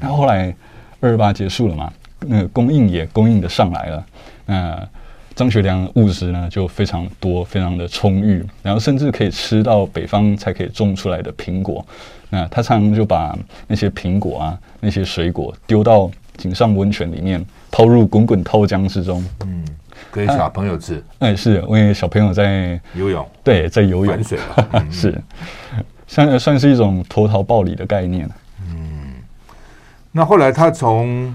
[0.00, 0.52] 那后来
[0.98, 4.06] 二二八结束了嘛，那个供应也供应的上来了，
[4.46, 4.88] 那
[5.34, 11.86] 张学良物资呢就非常多，非常的充裕，然后甚至可以吃到北方才可以种出来的苹果，
[12.30, 19.22] 那他常常就把那些苹果啊，那些水果丢到井上温泉里面，抛入滚滚涛江之中。
[19.44, 19.62] 嗯，
[20.10, 21.04] 给小朋友吃。
[21.18, 24.38] 哎、啊，是因为小朋友在游泳，对，在游泳，玩水
[24.90, 25.22] 是，
[26.06, 28.28] 算算是一种投桃报李的概念。
[28.68, 29.14] 嗯，
[30.12, 31.34] 那后来他从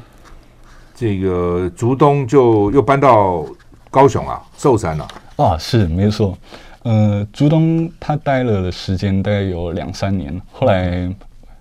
[0.95, 3.45] 这个竹东就又搬到
[3.89, 5.07] 高雄啊，寿山了。
[5.37, 6.37] 啊，是没错。
[6.83, 10.89] 呃，竹东他待了的时间大概有两三年，后来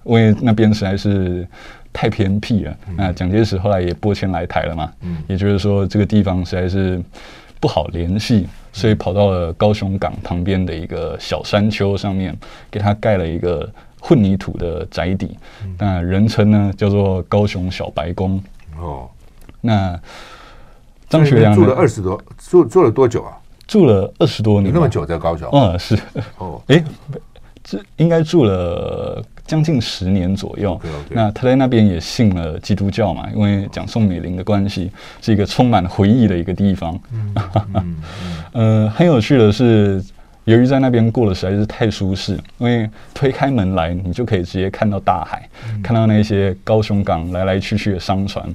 [0.05, 1.47] 因为那边实在是
[1.93, 7.03] 太偏僻了，嗯、那蒋介石后来也拨迁来台了嘛，嗯，也就是说这个地方实在是
[7.61, 12.37] 不好联系，所以跑到了高雄港旁边的一个小山丘上面，
[12.71, 13.69] 给他盖了一个
[14.01, 18.43] 混凝土的宅邸，嗯、那人称呢叫做高雄小白宫。
[18.79, 19.09] 哦，
[19.61, 19.99] 那
[21.09, 23.37] 张学良住了二十多，住住了多久啊？
[23.67, 25.49] 住了二十多年，那么久在高雄？
[25.53, 25.99] 嗯，是。
[26.39, 26.83] 哦，哎，
[27.63, 30.81] 这应该住了将近十年左右。
[30.81, 31.15] Okay, okay.
[31.17, 36.97] 那他在那边也信了基督教嘛，因为讲宋美龄的关系，是一个充满回忆的一个地方。
[37.75, 37.97] 嗯，
[38.55, 40.01] 呃，很有趣的是，
[40.45, 48.49] 由于在那边过得实在是太舒适，因为推开门来，你就可以直接看到大海，嗯、看到那些高雄港来来去去的商船。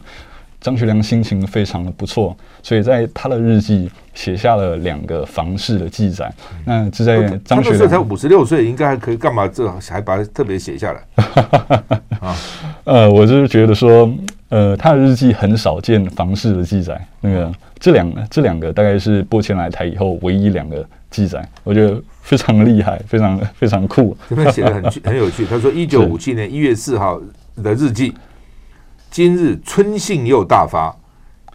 [0.65, 6.33] 张学良心情非常的不错，所以在他的日记写下了两个房事的记载。
[6.65, 9.47] 那这在张学良他才五十六岁，应该还可以干嘛？
[9.47, 11.23] 这还把它特别写下来
[12.19, 12.35] 啊？
[12.83, 14.11] 呃，我就是觉得说，
[14.49, 16.99] 呃，他的日记很少见房事的记载。
[17.21, 24.17] 那个这两个这两个大概是拨迁来台以后唯一两个记载，我觉得非常厉害，非常非常酷。
[24.27, 25.45] 这边写的很 很有趣。
[25.45, 27.21] 他说，一九五七年一月四号
[27.61, 28.15] 的日记。
[29.15, 30.93] 今日春信又大发，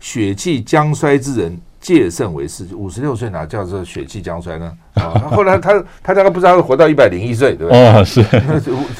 [0.00, 2.66] 血气将衰之人戒慎为事。
[2.74, 4.72] 五十六岁哪叫做血气将衰呢？
[4.94, 7.92] 啊， 后来他他大概不知道会活到一百零一岁，对不对？
[7.92, 8.24] 哦，是，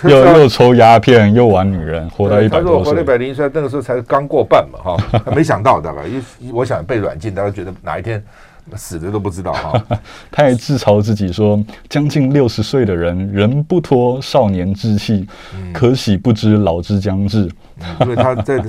[0.02, 2.58] 又又抽鸦片又玩女人，活到一百。
[2.58, 8.22] 他说我活到一百零一岁，那个时候才刚过半嘛，哈，没想到的吧，因为我想被软禁，大家觉得哪一天。
[8.76, 9.84] 死的都不知道哈，
[10.30, 17.50] 他还自嘲自己说：“将近六十岁的人仍不脱少年之气，嗯、可喜不知老之将至。
[17.80, 18.62] 嗯”因为他在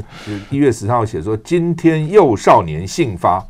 [0.49, 3.45] 一月十号写说：“今天又少年性发，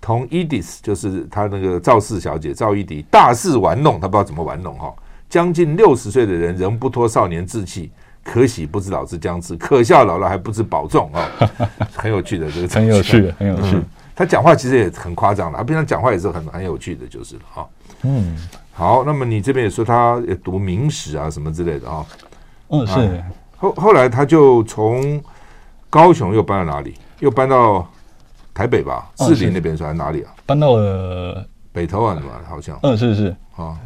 [0.00, 4.92] 同伊迪丝就是他那个赵氏小姐赵一迪大肆玩弄，他不知道怎么玩弄哈。
[5.28, 7.90] 将近六十岁的人仍不脱少年志气，
[8.22, 11.28] 可喜不知老之将至，可笑老了还不知保重啊！
[11.96, 13.76] 很有趣的这个，很有趣，很有趣。
[13.76, 13.84] 嗯”
[14.18, 17.68] 他讲话其实也很夸张的，他平常讲话也是很很有趣的，就是了哈。
[18.00, 18.34] 嗯，
[18.72, 22.06] 好，那么你这边也说他也读明史啊什么之类的啊。
[22.68, 23.22] 嗯，是。
[23.58, 25.22] 后后来他就从
[25.90, 26.94] 高雄又搬到哪里？
[27.20, 27.86] 又搬到
[28.54, 29.10] 台北吧？
[29.18, 30.32] 士林那边是还是哪里啊？
[30.46, 32.18] 搬到了北投啊？
[32.48, 32.78] 好像。
[32.84, 33.78] 嗯，是是啊，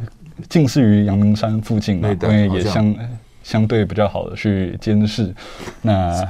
[0.47, 2.95] 近似于阳明山附近嘛，因为也相
[3.43, 5.35] 相对比较好的去监视。
[5.81, 6.25] 那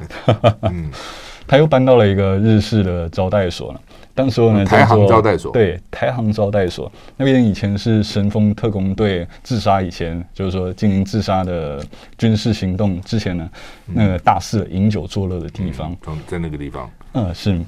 [0.62, 0.92] 嗯。
[1.48, 3.82] 他又搬到了一个日式的招待所了。
[4.22, 11.84] 当时候呢，台航招待所对台航招待所那边以前是神风特工队自杀以前，就是说进行自杀的
[12.20, 13.50] 军事行动之前呢，
[13.88, 15.98] 那个大肆饮酒作乐的地方。
[16.06, 16.88] 嗯，在那个地方。
[17.14, 17.60] 嗯，是。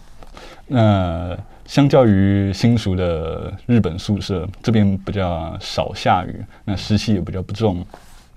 [0.67, 1.35] 那
[1.65, 7.83] 相较于新熟的日本宿舍，这边比较少下雨，那湿气也比较不重。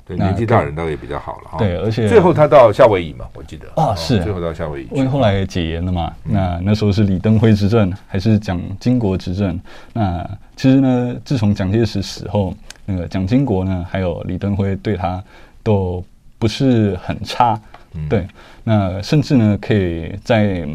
[0.07, 1.59] 对，年纪大人倒也比较好了哈。
[1.59, 6.12] 对，而且最后他到夏威夷嘛，我记得啊，是最后到夏威夷，因为后来解严了嘛。
[6.23, 9.59] 那那时候是李登辉执政还是蒋经国执政？
[9.92, 15.21] 那其实呢，自从蒋介石死后，那个蒋经国呢，还有李登辉对他
[15.64, 16.05] 都
[16.38, 17.61] 不是很差。
[18.09, 18.27] 对，
[18.62, 20.69] 那甚至呢，可以在。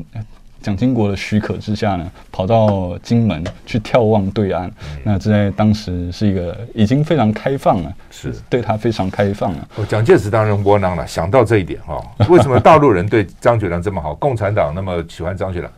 [0.62, 4.68] 蒋经国的许可之下呢，跑到金门去眺望对岸。
[4.68, 9.68] 嗯、那这在当时是一个已经非常开放了，是对他非常开放了。
[9.78, 12.26] 哦，蒋介石当然窝囊了，想到这一点哈、哦。
[12.30, 15.72] 为什么大陆人对张学良这么好， 共产党那么喜欢张学良？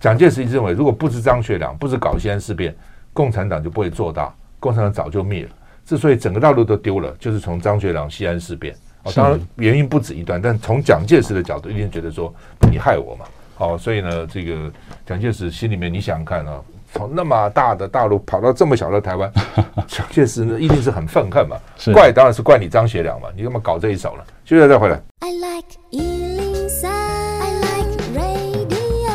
[0.00, 2.74] 蒋介石一直认为，如果不是张学良，不是搞西安事变，
[3.12, 5.50] 共产党就不会做大，共产党早就灭了。
[5.86, 8.74] 之所以整个大陆都丢了，就是从张学良西安事变。
[9.04, 12.32] 哦，当然原因不止一段，但从蒋介石的角度，一定觉得说
[12.70, 13.24] 你害我嘛。
[13.58, 14.70] 好，所以呢，这个
[15.06, 16.60] 蒋介石心里面，你想想看啊，
[16.92, 19.32] 从那么大的大陆跑到这么小的台湾，
[19.88, 21.56] 蒋介石呢一定是很愤恨嘛。
[21.78, 24.24] 是怪当然是怪你张学良嘛，你干嘛搞这一手了？
[24.44, 25.00] 现在再回来。
[25.20, 29.08] I like 103, I like radio。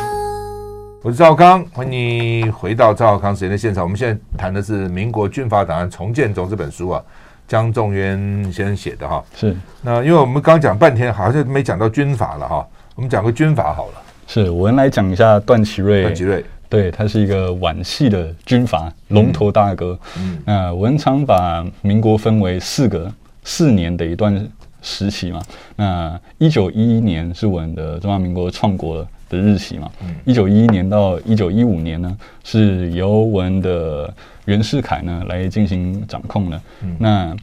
[1.04, 3.84] 我是赵少康，欢迎你回到赵康时间的现场。
[3.84, 7.00] 我们现在谈的是《民国军阀档案重建中》这本书啊，
[7.46, 8.18] 江仲渊
[8.52, 9.24] 先生写的哈。
[9.36, 9.56] 是。
[9.82, 12.66] 那因为我们刚讲半天，好像没讲到军阀了哈，
[12.96, 14.02] 我们讲个军阀好了。
[14.32, 16.00] 是，我们来讲一下段祺瑞。
[16.04, 19.98] 段祺瑞，对，他是一个皖系的军阀龙头大哥。
[20.16, 23.12] 嗯，那我们常把民国分为四个
[23.44, 24.48] 四年的一段
[24.80, 25.42] 时期嘛。
[25.76, 29.90] 那一九一一年是我们的中华民国创国的日期嘛。
[30.24, 34.10] 一九一一年到一九一五年呢，是由文的
[34.46, 36.58] 袁世凯呢来进行掌控的。
[36.82, 37.36] 嗯、那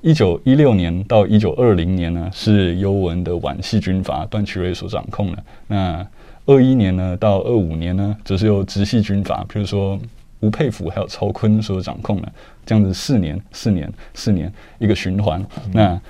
[0.00, 5.42] 一九一六年到一九二零年呢，是由文的皖系军阀段祺瑞所掌控的。
[5.66, 6.06] 那
[6.46, 9.98] 二一年呢到二五年呢，则是由直系军阀，比如说
[10.40, 12.32] 吴佩孚还有曹锟所掌控的。
[12.64, 15.40] 这样子四年、四年、四年一个循环。
[15.40, 16.00] 嗯、那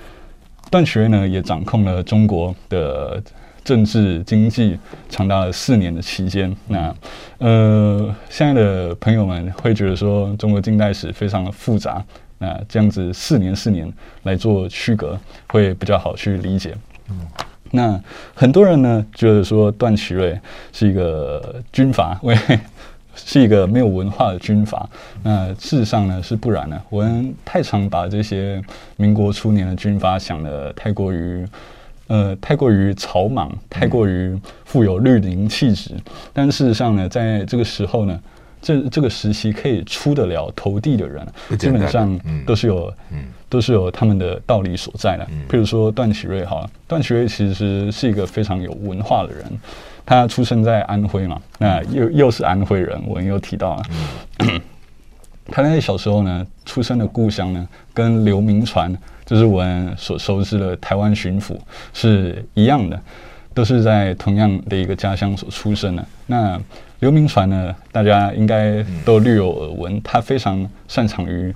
[0.71, 3.21] 段祺瑞呢，也掌控了中国的
[3.63, 4.77] 政治经济
[5.09, 6.55] 长达了四年的期间。
[6.67, 6.95] 那
[7.37, 12.03] 呃，现在的朋友们会觉得说，中国近代史非常的复杂。
[12.39, 13.91] 那这样子四年四年
[14.23, 16.75] 来做区隔，会比较好去理解。
[17.09, 17.19] 嗯，
[17.71, 17.99] 那
[18.33, 20.39] 很多人呢觉得说段祺瑞
[20.71, 22.35] 是一个军阀， 为
[23.15, 24.87] 是一个没有文化的军阀。
[25.23, 26.81] 那事实上呢是不然的。
[26.89, 28.61] 我们太常把这些
[28.95, 31.47] 民国初年的军阀想得太过于
[32.07, 35.95] 呃太过于草莽，太过于富有绿林气质。
[36.33, 38.19] 但事实上呢，在这个时候呢。
[38.61, 41.25] 这这个时期可以出得了头地的人，
[41.57, 42.93] 基本上都是有，
[43.47, 45.25] 都是有他们的道理所在的。
[45.49, 49.45] 譬如说段祺瑞哈，段祺瑞其实是一个非常有文化的人，
[50.05, 53.83] 他出生在安徽嘛，那又又是安徽人，我又提到了，
[55.51, 58.93] 他在小时候呢，出生的故乡呢，跟刘铭传，
[59.25, 61.57] 就是我们所熟知的台湾巡抚
[61.93, 62.99] 是一样的，
[63.53, 66.05] 都是在同样的一个家乡所出生的。
[66.27, 66.61] 那
[66.99, 71.53] 刘铭传呢，大家应该都略有耳闻，他非常擅长于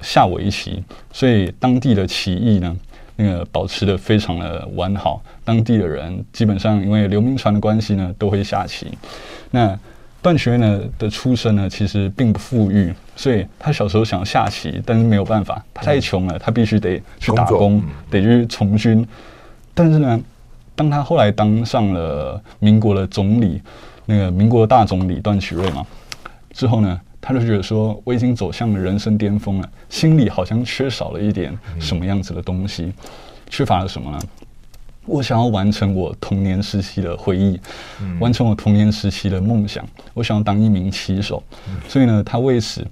[0.00, 0.82] 下围棋，
[1.12, 2.76] 所以当地的棋艺呢，
[3.16, 5.22] 那个保持的非常的完好。
[5.44, 8.86] 当地的人基本上因为刘铭传的关系呢，都会下棋。
[9.50, 9.76] 那
[10.20, 19.06] 段祺瑞呢的出身呢，其实并不富裕，所以他小时候想下棋，但是没有办法，他太穷了，他必须得去打工，得去从军。
[19.74, 20.20] 但是呢，
[20.78, 23.60] 当他后来当上了民国的总理。
[24.10, 25.86] 那个民国大总理段祺瑞嘛，
[26.54, 32.90] 之后呢，他就觉得说，我已经走向了人生巅峰了，心里好像缺少了一点什么样子的东西，
[33.50, 34.18] 缺乏了什么呢？
[35.04, 37.60] 我想要完成我童年时期的回忆，
[38.18, 41.42] 完成我童年时期的梦想，我想要当一名棋手，
[41.86, 42.86] 所以呢，他为此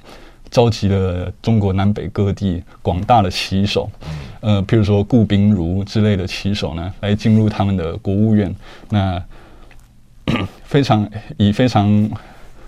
[0.51, 3.91] 召集了中国南北各地广大的棋手，
[4.41, 8.55] 呃，譬如说顾冰如之类的棋手呢，来进入他们的国务院，
[8.91, 9.23] 那。
[10.65, 12.11] 非常以非常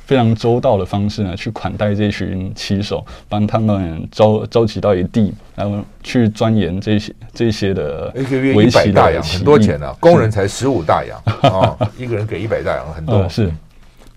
[0.07, 8.12] 非常周到的方式呢，去款待这群棋手，帮他们召召集到一地，然后去钻研这些这些的
[8.55, 9.97] 围棋大洋，很多钱呢、啊。
[9.99, 13.16] 工人才十五大洋啊、哦， 一个人给一百大洋，很多。
[13.16, 13.53] 呃、是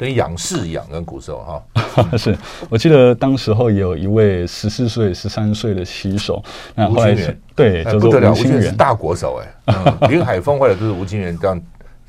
[0.02, 1.64] 等于仰视一样，跟古时候哈。
[2.12, 2.36] 哦、 是。
[2.70, 6.44] 我记得当时候有一位十四岁、十三岁的棋手，
[6.74, 7.14] 那后来
[7.56, 11.62] 对，不得了，吴清源是大国手哎，嗯、 林海峰后来都是吴清源这样。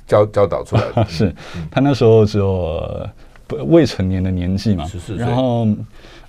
[0.07, 1.07] 教教导出来的。
[1.07, 1.35] 是。
[1.71, 3.07] 他那时候只有
[3.67, 4.85] 未成年的年纪嘛，
[5.19, 5.67] 然后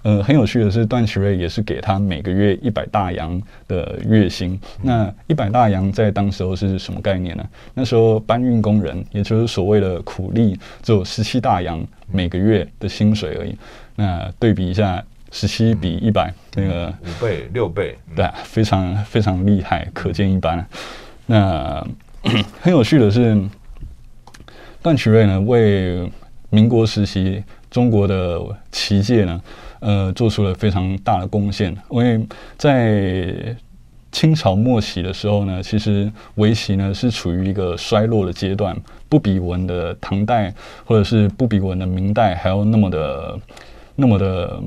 [0.04, 4.60] 呃很有趣的是，段祺瑞也是给他每个月一百大洋的月薪。
[4.82, 7.44] 那一百大洋在当时候是什么概念呢？
[7.74, 13.58] 那时候搬运工人，也就是所谓的苦力，只有十七大洋每个月的薪水而已。
[13.96, 20.66] 那对比一下，十七比一百，那个五倍六倍，对，非常非常厉害，可见一斑。
[21.26, 21.86] 那
[22.62, 23.42] 很有趣的是。
[24.82, 26.12] 段祺瑞呢，为
[26.50, 27.42] 民国时期
[27.72, 28.38] 中国的
[28.70, 29.42] 旗界呢，
[29.84, 31.76] 呃，做出了非常大的贡献。
[31.92, 32.26] 因为
[32.58, 33.56] 在
[34.12, 38.76] 清朝末期的时候呢，其实围棋呢是处于一个衰落的阶段，
[39.10, 40.54] 不比我们的唐代
[40.86, 43.40] 或者是不比我们的明代还要那么的、
[43.96, 44.64] 那么的、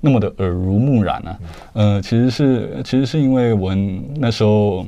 [0.00, 1.38] 那么的耳濡目染啊。
[1.72, 4.86] 呃，其实是其实是因为我们那时候。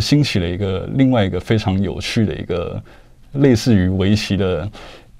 [0.00, 2.82] 兴起了一个另外一个非常有趣的一个
[3.34, 4.68] 类似于围棋的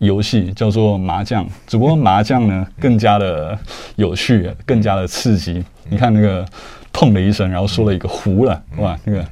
[0.05, 1.47] 游戏，叫做麻将。
[1.67, 3.59] 只不过麻将呢更加的
[3.97, 5.65] 有趣，更加的刺激。
[5.89, 6.47] 你看那个
[6.93, 9.27] 砰的一声，然后说了一个胡了，哇，那个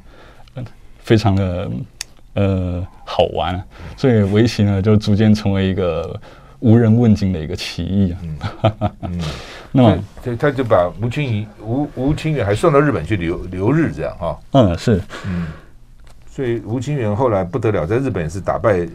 [1.01, 1.71] 非常的
[2.35, 3.63] 呃好玩。
[3.97, 6.19] 所以围棋呢就逐渐成为一个。
[6.65, 8.15] 无人问津的一个棋艺
[8.61, 9.21] 啊，嗯，
[9.73, 15.49] 那么他他就把吴清仪、吴吴清源还送到日本去留留日，这样哈，嗯，是，嗯，
[16.31, 18.89] 所以吴清源后来不得了，在日本是打败日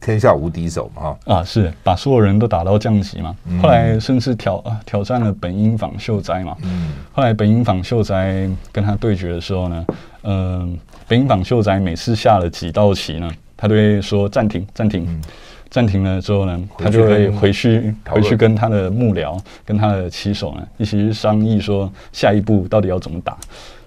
[0.00, 9.86] 天下无敌手嘛，哈，啊，是把所有人都打到降级嘛，后来甚至挑挑战了本因坊秀哉嘛，嗯，后来本因坊秀哉跟他对决的时候呢，
[10.22, 15.22] 嗯，本因坊秀哉每次下了几道棋呢，他都会说暂停，暂停。
[15.70, 23.36] 暂停了之后呢，他就会回去回去跟他的幕僚、跟他的棋手呢一起去商议说下一步到底要怎么打。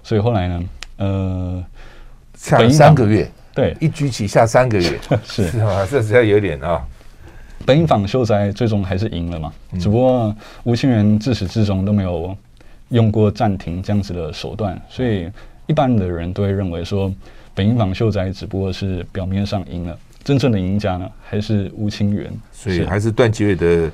[0.00, 0.64] 所以后来呢，
[0.98, 1.64] 呃，
[2.36, 5.48] 下了三个月，对，一举起下三个月， 是。
[5.48, 5.86] 是吧？
[5.90, 6.82] 这实在有点啊。
[7.64, 10.34] 本因坊秀哉最终还是赢了嘛，嗯、只不过
[10.64, 12.36] 吴清源自始至终都没有
[12.88, 15.30] 用过暂停这样子的手段，所以
[15.66, 17.12] 一般的人都会认为说，
[17.54, 23.90] 本因坊秀哉只不过是表面上赢了，真正的赢家呢还是吴清源，所以还是段祺瑞的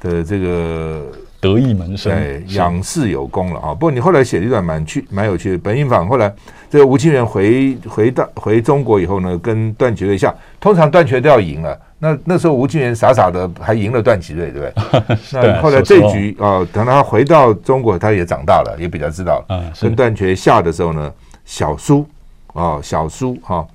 [0.00, 1.12] 的这个
[1.44, 3.74] 得意门生，对，仰视有功了啊。
[3.74, 6.32] 不过你后来写了一段蛮趣蛮有趣的，本因坊后来
[6.70, 11.78] 这个吴清源回回到回中国以后呢，跟段祺瑞下，通常段祺瑞都要赢了。
[11.98, 15.18] 那那时候吴清源傻傻的还赢了段祺瑞，对不对？
[15.32, 19.44] 那后来这一局啊、哦，等他回到中国，他也长大了，也比较知道了。
[19.50, 21.12] 嗯，跟段祺瑞下的时候呢，
[21.44, 22.00] 小输
[22.54, 23.68] 啊、哦，小输哈、哦。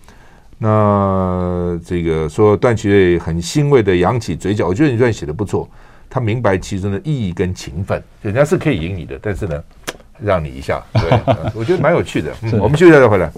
[0.62, 5.66] 那这个说段祺瑞很欣慰的扬起嘴角，我觉得你这段写的不错，
[6.10, 9.64] 他明白其中的意义跟情分，人家是可以赢你的，但是呢，
[10.20, 11.20] 让你一下，对，
[11.54, 12.34] 我觉得蛮有趣的。
[12.42, 13.32] 嗯，我们休息再回来。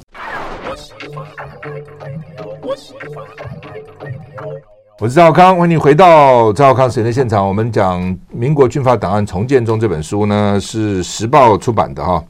[4.99, 7.45] 我是赵康，欢迎你回到赵康时间的现场。
[7.45, 12.24] 我们讲《民国军阀档案重建中》这本书呢，是时报出版的哈，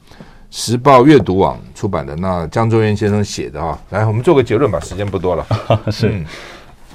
[0.50, 2.16] 时报阅读网出版的。
[2.16, 5.46] 那江忠渊先生写的哈，来，我们做个结论吧，时间不多了。
[5.92, 6.24] 是，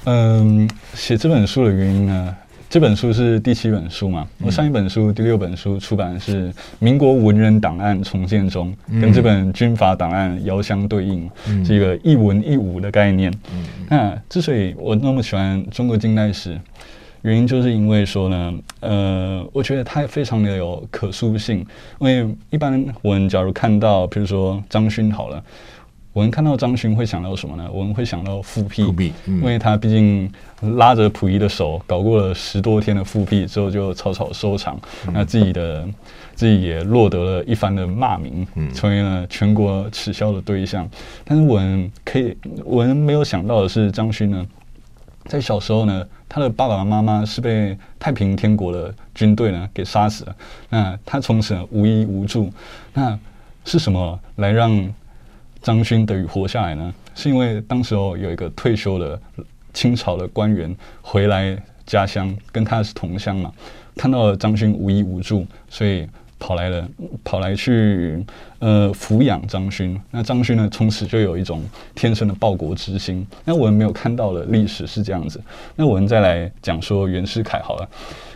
[0.04, 2.36] 嗯，写这本书的原因呢？
[2.70, 4.28] 这本书是第七本书嘛？
[4.42, 11.30] 我上一本书第六本书出版的是《民国文人档案重建中》，跟这本军阀档案遥相对应，
[11.64, 13.32] 是一个一文一武的概念。
[13.88, 16.60] 那之所以我那么喜欢中国近代史，
[17.22, 21.64] 原因就是因为说呢，呃，我觉得它非常的有可塑性。
[22.00, 25.42] 因为一般我们假如看到，比如说张勋好了。
[26.18, 27.70] 我们看到张勋会想到什么呢？
[27.72, 30.28] 我们会想到复辟，因为他毕竟
[30.76, 34.76] 拉着溥仪的手搞过了十多天的复辟之后就草草收场，
[35.12, 35.88] 那自己的
[36.34, 38.44] 自己也落得了一番的骂名，
[38.74, 40.90] 成为了全国耻笑的对象。
[41.24, 44.44] 但是我们可以，我们没有想到的是，张勋呢，
[45.26, 50.36] 在小时候呢，他的爸爸妈妈是被太平天国的军队呢给杀死了，
[50.68, 52.52] 那他从此无依无助。
[52.92, 53.16] 那
[53.64, 54.92] 是什么来让
[55.62, 59.20] 张勋得以活下来呢，是因为当时候有一个退休的
[59.74, 61.56] 清朝的官员回来
[61.86, 63.52] 家乡，跟他是同乡嘛，
[63.96, 66.88] 看到了张勋无依无助，所以跑来了，
[67.24, 68.24] 跑来去
[68.60, 70.00] 呃抚养张勋。
[70.10, 71.62] 那张勋呢，从此就有一种
[71.94, 73.26] 天生的报国之心。
[73.44, 75.40] 那我们没有看到的历史是这样子。
[75.74, 77.88] 那我们再来讲说袁世凯好了。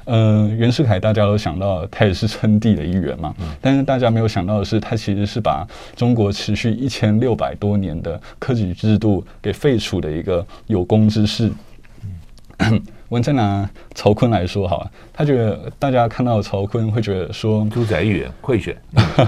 [0.05, 11.51] 呃，袁世凯大家都想到他也是称帝的一员嘛，但是大家没有想到的是，他其实是把中国持续一千六百多年的科举制度给废除的一个有功之士。
[13.09, 18.75] 我们再拿曹锟来说好了，他觉得大家看到曹锟会觉得说，猪仔议员贿选，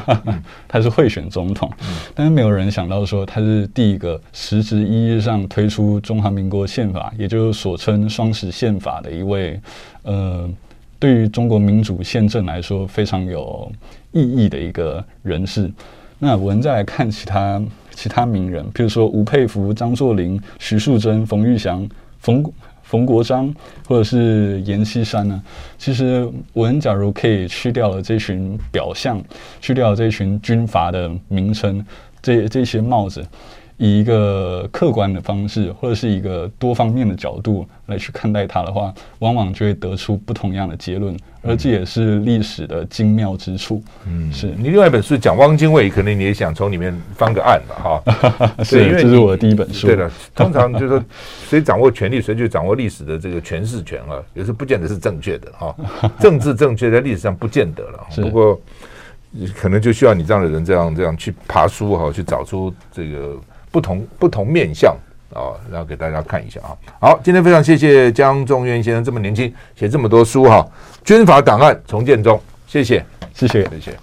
[0.67, 1.71] 他是贿选总统，
[2.15, 9.61] 但是没有人想到说他是第一个实质意义上推出中华民国宪法，也就是所称双十宪法的一位
[10.03, 10.49] 呃。
[11.05, 13.71] 对于中国民主宪政来说非常有
[14.13, 15.71] 意义的一个人士。
[16.19, 21.87] 那我们再来看其他其他名人，譬如说吴佩孚、张作霖、徐树铮、冯玉祥、
[22.21, 22.43] 冯
[22.83, 23.55] 冯国璋，
[23.87, 25.43] 或者是阎锡山呢？
[25.77, 29.23] 其实我们假如可以去掉了这群表象，
[29.61, 31.85] 去掉了这群军阀的名称，
[32.23, 33.23] 这这些帽子。
[33.77, 43.83] 以一个客观的方式，或者是一个多方面的角度来去看待它的话，往往就会得出不同样的结论，而这也是历史的精妙之处。
[44.07, 48.01] 嗯，是你另外一本书讲汪精卫，可能你也想从里面翻个案吧？
[48.07, 49.89] 哈， 是，因为这是我的第一本书。
[49.89, 51.05] 对的，通常就是说，
[51.49, 55.75] 谁掌握权力，谁就掌握历史的这个诠释权啊，有时候不见得是正确的哈，
[56.21, 58.07] 政治正确在历史上不见得了。
[58.23, 58.61] 不过
[59.57, 63.37] 可能就需要你这样的人，这样这样去爬书哈，去找出这个。
[63.75, 64.97] 不同不同面相
[65.33, 66.71] 啊，然后给大家看一下啊。
[67.01, 70.65] 好，今天非常谢谢江仲渊先生这么年轻写这么多书哈，
[71.05, 72.37] 《军阀档案重建中》，
[72.69, 73.05] 谢谢，
[73.35, 73.99] 谢谢，谢谢。